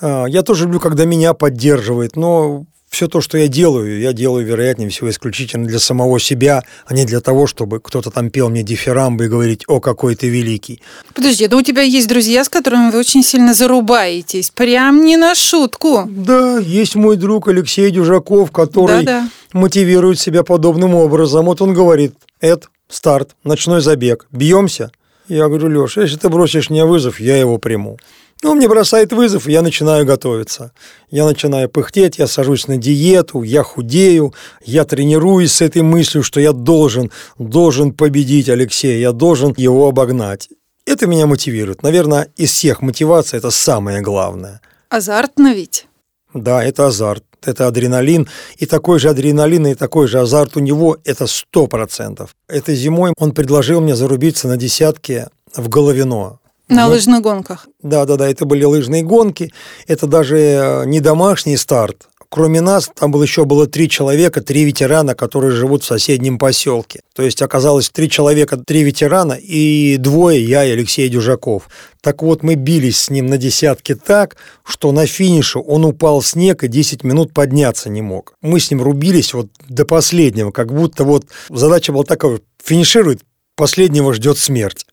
А, 0.01 0.27
я 0.27 0.43
тоже 0.43 0.65
люблю, 0.65 0.81
когда 0.81 1.05
меня 1.05 1.35
поддерживают, 1.35 2.17
но 2.17 2.67
все 2.91 3.07
то, 3.07 3.21
что 3.21 3.37
я 3.37 3.49
делаю, 3.49 4.01
я 4.01 4.13
делаю, 4.13 4.47
вероятнее 4.47 4.89
всего, 4.89 5.11
исключительно 5.11 5.67
для 5.67 5.79
самого 5.79 6.19
себя, 6.19 6.63
а 6.87 6.95
не 6.95 7.05
для 7.05 7.21
того, 7.21 7.47
чтобы 7.47 7.81
кто-то 7.81 8.11
там 8.11 8.31
пел 8.31 8.49
мне 8.49 8.63
дифирамбы 8.63 9.27
и 9.27 9.29
говорить, 9.29 9.65
о, 9.67 9.81
какой 9.81 10.15
ты 10.15 10.29
великий. 10.29 10.81
Подожди, 11.15 11.47
да 11.49 11.57
у 11.57 11.63
тебя 11.63 11.83
есть 11.83 12.09
друзья, 12.09 12.45
с 12.45 12.49
которыми 12.49 12.91
вы 12.91 12.99
очень 12.99 13.23
сильно 13.23 13.53
зарубаетесь, 13.53 14.51
прям 14.51 15.05
не 15.05 15.17
на 15.17 15.35
шутку. 15.35 16.05
Да, 16.09 16.59
есть 16.59 16.95
мой 16.95 17.17
друг 17.17 17.49
Алексей 17.49 17.91
Дюжаков, 17.91 18.51
который 18.53 19.05
да 19.05 19.21
-да. 19.21 19.29
мотивирует 19.53 20.19
себя 20.19 20.43
подобным 20.43 20.95
образом. 20.95 21.47
Вот 21.47 21.61
он 21.61 21.75
говорит, 21.75 22.15
Эд, 22.41 22.69
старт, 22.89 23.37
ночной 23.45 23.81
забег, 23.81 24.27
бьемся? 24.31 24.91
Я 25.29 25.49
говорю, 25.49 25.69
Леша, 25.69 26.03
если 26.03 26.17
ты 26.17 26.29
бросишь 26.29 26.71
мне 26.71 26.85
вызов, 26.85 27.21
я 27.21 27.37
его 27.37 27.59
приму. 27.59 27.99
Ну, 28.43 28.55
мне 28.55 28.69
бросает 28.69 29.13
вызов, 29.13 29.49
и 29.49 29.53
я 29.53 29.63
начинаю 29.63 30.07
готовиться. 30.07 30.73
Я 31.11 31.25
начинаю 31.25 31.69
пыхтеть, 31.69 32.19
я 32.19 32.27
сажусь 32.29 32.69
на 32.69 32.77
диету, 32.77 33.43
я 33.43 33.63
худею, 33.65 34.33
я 34.65 34.85
тренируюсь 34.85 35.53
с 35.53 35.61
этой 35.61 35.83
мыслью, 35.83 36.23
что 36.23 36.41
я 36.41 36.53
должен, 36.53 37.11
должен 37.39 37.93
победить 37.93 38.49
Алексея, 38.49 38.99
я 38.99 39.13
должен 39.13 39.55
его 39.57 39.89
обогнать. 39.89 40.49
Это 40.87 41.07
меня 41.07 41.27
мотивирует. 41.27 41.83
Наверное, 41.83 42.29
из 42.37 42.53
всех 42.53 42.81
мотиваций 42.81 43.39
это 43.39 43.51
самое 43.51 44.01
главное. 44.01 44.61
Азартно 44.89 45.53
ведь? 45.53 45.87
Да, 46.33 46.63
это 46.65 46.87
азарт, 46.87 47.25
это 47.45 47.67
адреналин. 47.67 48.29
И 48.57 48.67
такой 48.67 48.99
же 48.99 49.09
адреналин, 49.09 49.69
и 49.69 49.75
такой 49.75 50.09
же 50.09 50.21
азарт 50.21 50.57
у 50.57 50.61
него– 50.61 50.99
это 51.05 51.27
сто 51.27 51.67
процентов. 51.67 52.35
Этой 52.49 52.75
зимой 52.75 53.13
он 53.17 53.33
предложил 53.33 53.81
мне 53.81 53.95
зарубиться 53.97 54.49
на 54.49 54.57
десятке 54.57 55.29
в 55.55 55.69
Головино. 55.69 56.39
На 56.69 56.87
вот. 56.87 56.95
лыжных 56.95 57.23
гонках. 57.23 57.67
Да, 57.83 58.05
да, 58.05 58.17
да, 58.17 58.29
это 58.29 58.45
были 58.45 58.65
лыжные 58.65 59.03
гонки. 59.03 59.53
Это 59.87 60.07
даже 60.07 60.39
э, 60.39 60.85
не 60.87 61.01
домашний 61.01 61.57
старт. 61.57 62.09
Кроме 62.31 62.61
нас, 62.61 62.91
там 62.95 63.11
было 63.11 63.23
еще 63.23 63.47
было 63.47 63.67
три 63.67 63.89
человека, 63.89 64.43
три 64.43 64.65
ветерана, 64.65 65.15
которые 65.15 65.53
живут 65.53 65.83
в 65.83 65.87
соседнем 65.87 66.39
поселке. 66.39 67.01
То 67.15 67.23
есть 67.23 67.41
оказалось 67.41 67.89
три 67.89 68.11
человека, 68.11 68.59
три 68.59 68.83
ветерана 68.83 69.33
и 69.33 69.97
двое, 69.97 70.45
я 70.45 70.65
и 70.65 70.73
Алексей 70.73 71.09
Дюжаков. 71.09 71.71
Так 72.03 72.23
вот, 72.23 72.43
мы 72.43 72.55
бились 72.55 73.01
с 73.01 73.11
ним 73.11 73.29
на 73.29 73.39
десятке 73.39 73.95
так, 73.95 74.37
что 74.63 74.93
на 74.93 75.07
финише 75.07 75.59
он 75.59 75.87
упал 75.87 76.21
в 76.21 76.27
снег 76.27 76.65
и 76.65 76.69
10 76.69 77.03
минут 77.03 77.33
подняться 77.33 77.89
не 77.89 78.03
мог. 78.03 78.35
Мы 78.43 78.61
с 78.61 78.71
ним 78.71 78.83
рубились 78.83 79.33
вот 79.33 79.49
до 79.67 79.87
последнего, 79.87 80.51
как 80.51 80.73
будто 80.73 81.05
вот 81.05 81.25
задача 81.49 81.93
была 81.93 82.05
такая, 82.05 82.41
финиширует, 82.63 83.23
последнего 83.57 84.13
ждет 84.13 84.37
смерть. 84.37 84.85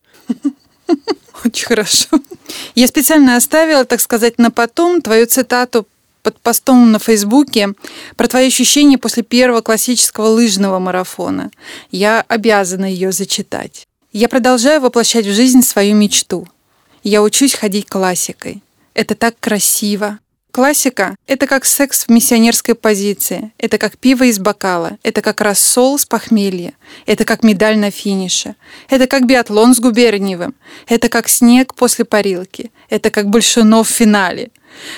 Очень 1.44 1.66
хорошо. 1.66 2.08
Я 2.74 2.86
специально 2.86 3.36
оставила, 3.36 3.84
так 3.84 4.00
сказать, 4.00 4.38
на 4.38 4.50
потом 4.50 5.02
твою 5.02 5.26
цитату 5.26 5.86
под 6.26 6.40
постом 6.40 6.90
на 6.90 6.98
Фейсбуке 6.98 7.68
про 8.16 8.26
твои 8.26 8.48
ощущения 8.48 8.98
после 8.98 9.22
первого 9.22 9.60
классического 9.60 10.26
лыжного 10.26 10.80
марафона. 10.80 11.52
Я 11.92 12.24
обязана 12.26 12.84
ее 12.86 13.12
зачитать. 13.12 13.86
Я 14.12 14.28
продолжаю 14.28 14.80
воплощать 14.80 15.24
в 15.24 15.32
жизнь 15.32 15.62
свою 15.62 15.94
мечту. 15.94 16.48
Я 17.04 17.22
учусь 17.22 17.54
ходить 17.54 17.86
классикой. 17.86 18.60
Это 18.92 19.14
так 19.14 19.38
красиво, 19.38 20.18
Классика— 20.56 21.16
это 21.26 21.46
как 21.46 21.66
секс 21.66 22.06
в 22.06 22.08
миссионерской 22.08 22.74
позиции, 22.74 23.52
это 23.58 23.76
как 23.76 23.98
пиво 23.98 24.24
из 24.24 24.38
бокала, 24.38 24.96
это 25.02 25.20
как 25.20 25.42
рассол 25.42 25.98
с 25.98 26.06
похмелья, 26.06 26.72
это 27.04 27.26
как 27.26 27.42
медаль 27.42 27.76
на 27.76 27.90
финише, 27.90 28.54
это 28.88 29.06
как 29.06 29.26
биатлон 29.26 29.74
с 29.74 29.80
Губерниевым, 29.80 30.54
это 30.88 31.10
как 31.10 31.28
снег 31.28 31.74
после 31.74 32.06
парилки, 32.06 32.70
это 32.88 33.10
как 33.10 33.28
Большунов 33.28 33.90
в 33.90 33.92
финале. 33.92 34.50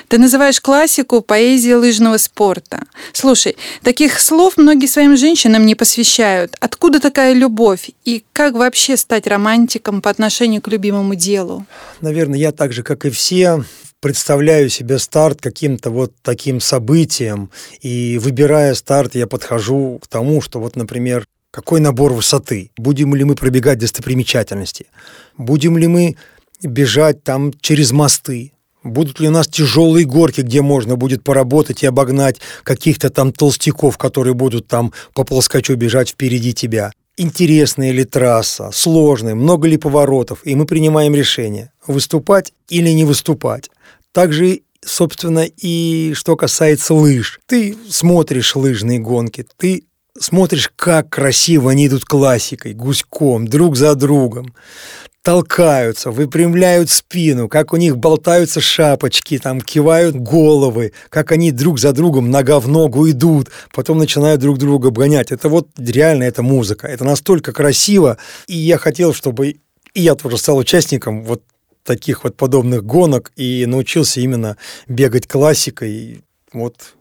Ты 0.08 0.18
называешь 0.18 0.60
классику 0.60 1.20
поэзией 1.20 1.74
лыжного 1.74 2.18
спорта. 2.18 2.84
Слушай, 3.12 3.56
таких 3.82 4.20
слов 4.20 4.56
многие 4.56 4.86
своим 4.86 5.16
женщинам 5.16 5.66
не 5.66 5.74
посвящают. 5.74 6.56
Откуда 6.60 7.00
такая 7.00 7.32
любовь? 7.34 7.90
И 8.04 8.24
как 8.32 8.54
вообще 8.54 8.96
стать 8.96 9.26
романтиком 9.26 10.02
по 10.02 10.10
отношению 10.10 10.62
к 10.62 10.68
любимому 10.68 11.14
делу? 11.14 11.66
Наверное, 12.00 12.38
я 12.38 12.52
так 12.52 12.72
же, 12.72 12.82
как 12.82 13.04
и 13.04 13.10
все, 13.10 13.64
представляю 14.00 14.68
себе 14.68 14.98
старт 14.98 15.40
каким-то 15.40 15.90
вот 15.90 16.12
таким 16.22 16.60
событием, 16.60 17.50
и 17.80 18.18
выбирая 18.18 18.74
старт, 18.74 19.14
я 19.14 19.26
подхожу 19.26 19.98
к 20.02 20.06
тому, 20.06 20.40
что 20.40 20.60
вот, 20.60 20.76
например, 20.76 21.26
какой 21.50 21.80
набор 21.80 22.12
высоты, 22.12 22.70
будем 22.76 23.14
ли 23.14 23.24
мы 23.24 23.34
пробегать 23.34 23.78
достопримечательности, 23.78 24.86
будем 25.36 25.78
ли 25.78 25.86
мы 25.86 26.16
бежать 26.62 27.24
там 27.24 27.52
через 27.60 27.92
мосты, 27.92 28.52
Будут 28.90 29.20
ли 29.20 29.28
у 29.28 29.30
нас 29.30 29.48
тяжелые 29.48 30.04
горки, 30.04 30.40
где 30.40 30.62
можно 30.62 30.96
будет 30.96 31.22
поработать 31.22 31.82
и 31.82 31.86
обогнать 31.86 32.36
каких-то 32.64 33.10
там 33.10 33.32
толстяков, 33.32 33.98
которые 33.98 34.34
будут 34.34 34.66
там 34.66 34.92
по 35.14 35.24
плоскочу 35.24 35.76
бежать 35.76 36.10
впереди 36.10 36.52
тебя? 36.52 36.92
Интересная 37.16 37.90
ли 37.90 38.04
трасса, 38.04 38.70
сложная, 38.72 39.34
много 39.34 39.66
ли 39.66 39.76
поворотов, 39.76 40.40
и 40.44 40.54
мы 40.54 40.66
принимаем 40.66 41.14
решение, 41.14 41.72
выступать 41.86 42.52
или 42.68 42.90
не 42.90 43.04
выступать. 43.04 43.70
Также 44.12 44.60
собственно, 44.84 45.44
и 45.44 46.12
что 46.14 46.36
касается 46.36 46.94
лыж. 46.94 47.40
Ты 47.46 47.76
смотришь 47.88 48.56
лыжные 48.56 48.98
гонки, 48.98 49.46
ты 49.56 49.84
смотришь, 50.20 50.70
как 50.76 51.10
красиво 51.10 51.70
они 51.70 51.86
идут 51.86 52.04
классикой, 52.04 52.74
гуськом, 52.74 53.46
друг 53.46 53.76
за 53.76 53.94
другом, 53.94 54.54
толкаются, 55.22 56.10
выпрямляют 56.10 56.90
спину, 56.90 57.48
как 57.48 57.72
у 57.72 57.76
них 57.76 57.98
болтаются 57.98 58.60
шапочки, 58.60 59.38
там 59.38 59.60
кивают 59.60 60.16
головы, 60.16 60.92
как 61.10 61.32
они 61.32 61.52
друг 61.52 61.78
за 61.78 61.92
другом 61.92 62.30
нога 62.30 62.60
в 62.60 62.68
ногу 62.68 63.10
идут, 63.10 63.50
потом 63.74 63.98
начинают 63.98 64.40
друг 64.40 64.58
друга 64.58 64.88
обгонять. 64.88 65.30
Это 65.30 65.48
вот 65.48 65.68
реально 65.76 66.24
это 66.24 66.42
музыка. 66.42 66.86
Это 66.86 67.04
настолько 67.04 67.52
красиво, 67.52 68.16
и 68.46 68.56
я 68.56 68.78
хотел, 68.78 69.12
чтобы 69.12 69.56
и 69.94 70.00
я 70.00 70.14
тоже 70.14 70.38
стал 70.38 70.56
участником 70.58 71.24
вот 71.24 71.42
таких 71.82 72.24
вот 72.24 72.36
подобных 72.36 72.84
гонок 72.84 73.32
и 73.36 73.66
научился 73.66 74.20
именно 74.20 74.56
бегать 74.86 75.26
классикой. 75.26 76.22
Вот 76.52 76.94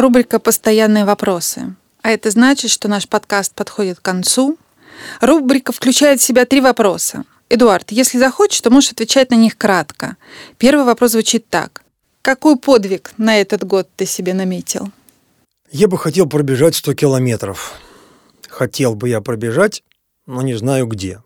Рубрика 0.00 0.38
«Постоянные 0.38 1.04
вопросы». 1.04 1.74
А 2.02 2.10
это 2.10 2.30
значит, 2.30 2.70
что 2.70 2.86
наш 2.86 3.08
подкаст 3.08 3.52
подходит 3.54 3.98
к 3.98 4.02
концу. 4.02 4.56
Рубрика 5.20 5.72
включает 5.72 6.20
в 6.20 6.22
себя 6.22 6.44
три 6.44 6.60
вопроса. 6.60 7.24
Эдуард, 7.48 7.90
если 7.90 8.18
захочешь, 8.18 8.60
то 8.60 8.70
можешь 8.70 8.92
отвечать 8.92 9.30
на 9.30 9.34
них 9.34 9.58
кратко. 9.58 10.16
Первый 10.56 10.84
вопрос 10.84 11.12
звучит 11.12 11.48
так. 11.48 11.82
Какой 12.22 12.56
подвиг 12.56 13.10
на 13.16 13.40
этот 13.40 13.64
год 13.64 13.88
ты 13.96 14.06
себе 14.06 14.34
наметил? 14.34 14.90
Я 15.72 15.88
бы 15.88 15.98
хотел 15.98 16.28
пробежать 16.28 16.76
100 16.76 16.94
километров. 16.94 17.72
Хотел 18.48 18.94
бы 18.94 19.08
я 19.08 19.20
пробежать, 19.20 19.82
но 20.26 20.42
не 20.42 20.54
знаю 20.54 20.86
где. 20.86 21.22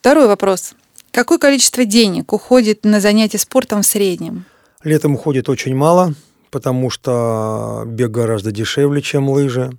Второй 0.00 0.26
вопрос. 0.26 0.72
Какое 1.12 1.38
количество 1.38 1.84
денег 1.84 2.32
уходит 2.32 2.84
на 2.84 3.00
занятия 3.00 3.38
спортом 3.38 3.82
в 3.82 3.86
среднем? 3.86 4.46
Летом 4.82 5.14
уходит 5.16 5.50
очень 5.50 5.74
мало, 5.74 6.14
потому 6.50 6.90
что 6.90 7.84
бег 7.86 8.10
гораздо 8.10 8.52
дешевле, 8.52 9.02
чем 9.02 9.28
лыжи. 9.28 9.70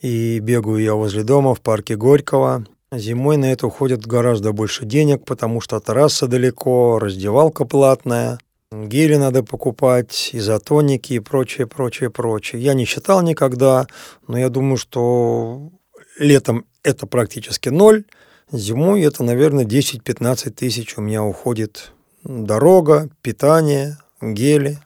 И 0.00 0.38
бегаю 0.38 0.78
я 0.78 0.94
возле 0.94 1.24
дома 1.24 1.54
в 1.54 1.60
парке 1.60 1.96
Горького. 1.96 2.64
Зимой 2.92 3.36
на 3.36 3.52
это 3.52 3.66
уходит 3.66 4.06
гораздо 4.06 4.52
больше 4.52 4.86
денег, 4.86 5.24
потому 5.24 5.60
что 5.60 5.78
трасса 5.80 6.26
далеко, 6.26 6.98
раздевалка 6.98 7.64
платная, 7.66 8.38
гели 8.72 9.16
надо 9.16 9.42
покупать, 9.42 10.30
изотоники 10.32 11.14
и 11.14 11.18
прочее, 11.18 11.66
прочее, 11.66 12.10
прочее. 12.10 12.62
Я 12.62 12.74
не 12.74 12.86
считал 12.86 13.22
никогда, 13.22 13.86
но 14.26 14.38
я 14.38 14.48
думаю, 14.48 14.78
что 14.78 15.70
летом 16.18 16.64
это 16.82 17.06
практически 17.06 17.68
ноль, 17.68 18.04
зимой 18.52 19.02
это, 19.02 19.22
наверное, 19.22 19.64
10-15 19.64 20.50
тысяч 20.50 20.96
у 20.96 21.02
меня 21.02 21.22
уходит 21.22 21.92
дорога, 22.24 23.08
питание, 23.22 23.98
гели, 24.20 24.78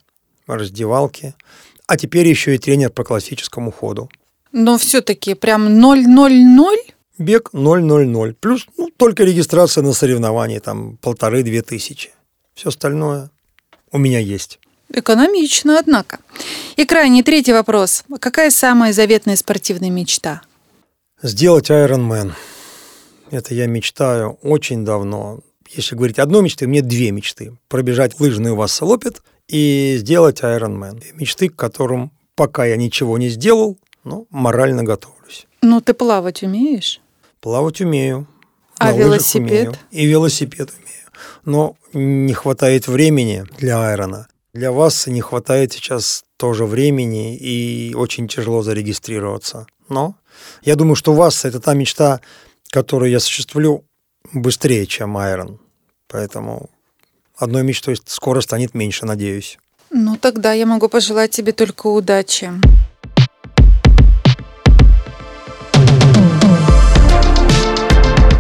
раздевалки, 0.46 1.35
а 1.87 1.96
теперь 1.96 2.26
еще 2.28 2.55
и 2.55 2.59
тренер 2.59 2.90
по 2.90 3.05
классическому 3.05 3.70
ходу. 3.70 4.11
Но 4.52 4.78
все-таки 4.78 5.35
прям 5.35 5.68
0-0-0? 5.68 6.92
бег 7.18 7.50
0,00. 7.52 8.37
Плюс 8.40 8.66
ну, 8.76 8.90
только 8.96 9.24
регистрация 9.24 9.83
на 9.83 9.92
соревновании, 9.92 10.59
там 10.59 10.96
полторы-две 10.98 11.62
тысячи. 11.62 12.11
Все 12.55 12.68
остальное 12.68 13.31
у 13.90 13.98
меня 13.98 14.18
есть. 14.18 14.59
Экономично, 14.92 15.78
однако. 15.78 16.18
И 16.76 16.85
крайний 16.85 17.22
третий 17.22 17.52
вопрос. 17.52 18.05
Какая 18.20 18.50
самая 18.50 18.92
заветная 18.92 19.37
спортивная 19.37 19.90
мечта? 19.90 20.42
Сделать 21.22 21.70
Ironman. 21.70 22.33
Это 23.31 23.55
я 23.55 23.66
мечтаю 23.66 24.38
очень 24.42 24.85
давно. 24.85 25.40
Если 25.70 25.94
говорить 25.94 26.18
одной 26.18 26.42
мечты, 26.42 26.66
мне 26.66 26.83
две 26.83 27.11
мечты. 27.11 27.57
Пробежать 27.68 28.20
лыжный 28.20 28.52
Вассалопит 28.52 29.22
и 29.53 29.97
сделать 29.99 30.41
Ironman. 30.41 31.03
Мечты, 31.15 31.51
к 31.51 31.57
которым 31.57 32.11
пока 32.35 32.65
я 32.65 32.77
ничего 32.77 33.19
не 33.19 33.29
сделал, 33.29 33.79
но 34.03 34.27
морально 34.31 34.83
готовлюсь. 34.83 35.47
Ну, 35.61 35.81
ты 35.81 35.93
плавать 35.93 36.43
умеешь? 36.43 37.01
Плавать 37.41 37.81
умею. 37.83 38.27
А 38.79 38.93
велосипед? 38.93 39.69
Умею, 39.69 39.77
и 39.91 40.07
велосипед 40.07 40.71
умею. 40.71 41.07
Но 41.45 41.77
не 41.93 42.33
хватает 42.33 42.88
времени 42.88 43.45
для 43.59 43.87
айрона. 43.87 44.27
Для 44.55 44.73
вас 44.73 45.07
не 45.07 45.21
хватает 45.21 45.73
сейчас 45.73 46.25
тоже 46.38 46.65
времени 46.65 47.37
и 47.37 47.95
очень 47.95 48.29
тяжело 48.29 48.62
зарегистрироваться. 48.62 49.67
Но 49.88 50.17
я 50.62 50.77
думаю, 50.77 50.97
что 50.97 51.12
у 51.12 51.17
вас 51.17 51.45
это 51.45 51.61
та 51.61 51.75
мечта, 51.75 52.21
которую 52.71 53.11
я 53.11 53.19
осуществлю 53.19 53.85
быстрее, 54.33 54.87
чем 54.87 55.17
Айрон. 55.17 55.61
Поэтому 56.09 56.71
одной 57.37 57.62
мечтой 57.62 57.97
скоро 58.07 58.40
станет 58.40 58.75
меньше, 58.75 59.07
надеюсь. 59.07 59.59
Ну, 59.90 60.16
тогда 60.16 60.53
я 60.53 60.66
могу 60.66 60.88
пожелать 60.88 61.31
тебе 61.31 61.53
только 61.53 61.87
удачи. 61.88 62.51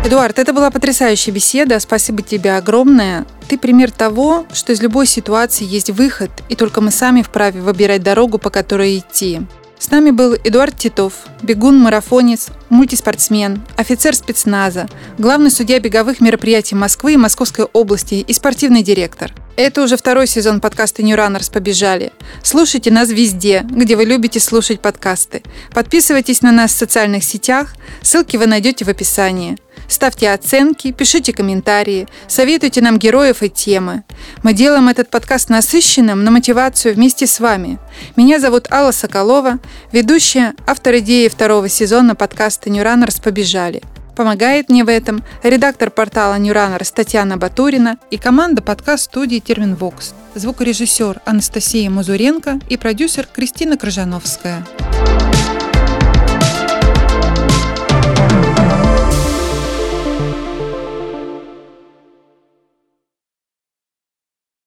Эдуард, 0.04 0.38
это 0.38 0.52
была 0.52 0.70
потрясающая 0.70 1.32
беседа. 1.32 1.78
Спасибо 1.80 2.22
тебе 2.22 2.56
огромное. 2.56 3.24
Ты 3.48 3.56
пример 3.56 3.90
того, 3.90 4.46
что 4.52 4.72
из 4.72 4.82
любой 4.82 5.06
ситуации 5.06 5.64
есть 5.64 5.90
выход, 5.90 6.30
и 6.48 6.54
только 6.54 6.80
мы 6.80 6.90
сами 6.90 7.22
вправе 7.22 7.60
выбирать 7.60 8.02
дорогу, 8.02 8.38
по 8.38 8.50
которой 8.50 8.98
идти. 8.98 9.40
С 9.82 9.90
нами 9.90 10.12
был 10.12 10.36
Эдуард 10.44 10.78
Титов, 10.78 11.12
бегун-марафонец, 11.42 12.50
мультиспортсмен, 12.68 13.60
офицер 13.76 14.14
спецназа, 14.14 14.88
главный 15.18 15.50
судья 15.50 15.80
беговых 15.80 16.20
мероприятий 16.20 16.76
Москвы 16.76 17.14
и 17.14 17.16
Московской 17.16 17.64
области 17.64 18.14
и 18.14 18.32
спортивный 18.32 18.84
директор. 18.84 19.34
Это 19.56 19.82
уже 19.82 19.96
второй 19.96 20.28
сезон 20.28 20.60
подкаста 20.60 21.02
New 21.02 21.16
Runners 21.16 21.52
«Побежали». 21.52 22.12
Слушайте 22.44 22.92
нас 22.92 23.10
везде, 23.10 23.66
где 23.68 23.96
вы 23.96 24.04
любите 24.04 24.38
слушать 24.38 24.78
подкасты. 24.78 25.42
Подписывайтесь 25.74 26.42
на 26.42 26.52
нас 26.52 26.72
в 26.72 26.78
социальных 26.78 27.24
сетях, 27.24 27.74
ссылки 28.02 28.36
вы 28.36 28.46
найдете 28.46 28.84
в 28.84 28.88
описании– 28.88 29.58
Ставьте 29.92 30.30
оценки, 30.30 30.90
пишите 30.90 31.34
комментарии, 31.34 32.08
советуйте 32.26 32.80
нам 32.80 32.98
героев 32.98 33.42
и 33.42 33.50
темы. 33.50 34.04
Мы 34.42 34.54
делаем 34.54 34.88
этот 34.88 35.10
подкаст 35.10 35.50
насыщенным 35.50 36.24
на 36.24 36.30
мотивацию 36.30 36.94
вместе 36.94 37.26
с 37.26 37.38
вами. 37.38 37.78
Меня 38.16 38.40
зовут 38.40 38.72
Алла 38.72 38.92
Соколова, 38.92 39.58
ведущая, 39.92 40.54
автор 40.66 40.96
идеи 40.96 41.28
второго 41.28 41.68
сезона 41.68 42.14
подкаста 42.14 42.70
New 42.70 42.82
Runners 42.82 43.22
«Побежали». 43.22 43.82
Помогает 44.16 44.70
мне 44.70 44.82
в 44.82 44.88
этом 44.88 45.22
редактор 45.42 45.90
портала 45.90 46.38
New 46.38 46.54
Runner 46.54 46.90
Татьяна 46.94 47.36
Батурина 47.36 47.98
и 48.10 48.16
команда 48.16 48.62
подкаст-студии 48.62 49.40
Терминвокс, 49.40 50.14
звукорежиссер 50.34 51.20
Анастасия 51.26 51.90
Мазуренко 51.90 52.60
и 52.70 52.78
продюсер 52.78 53.28
Кристина 53.30 53.76
Крыжановская. 53.76 54.66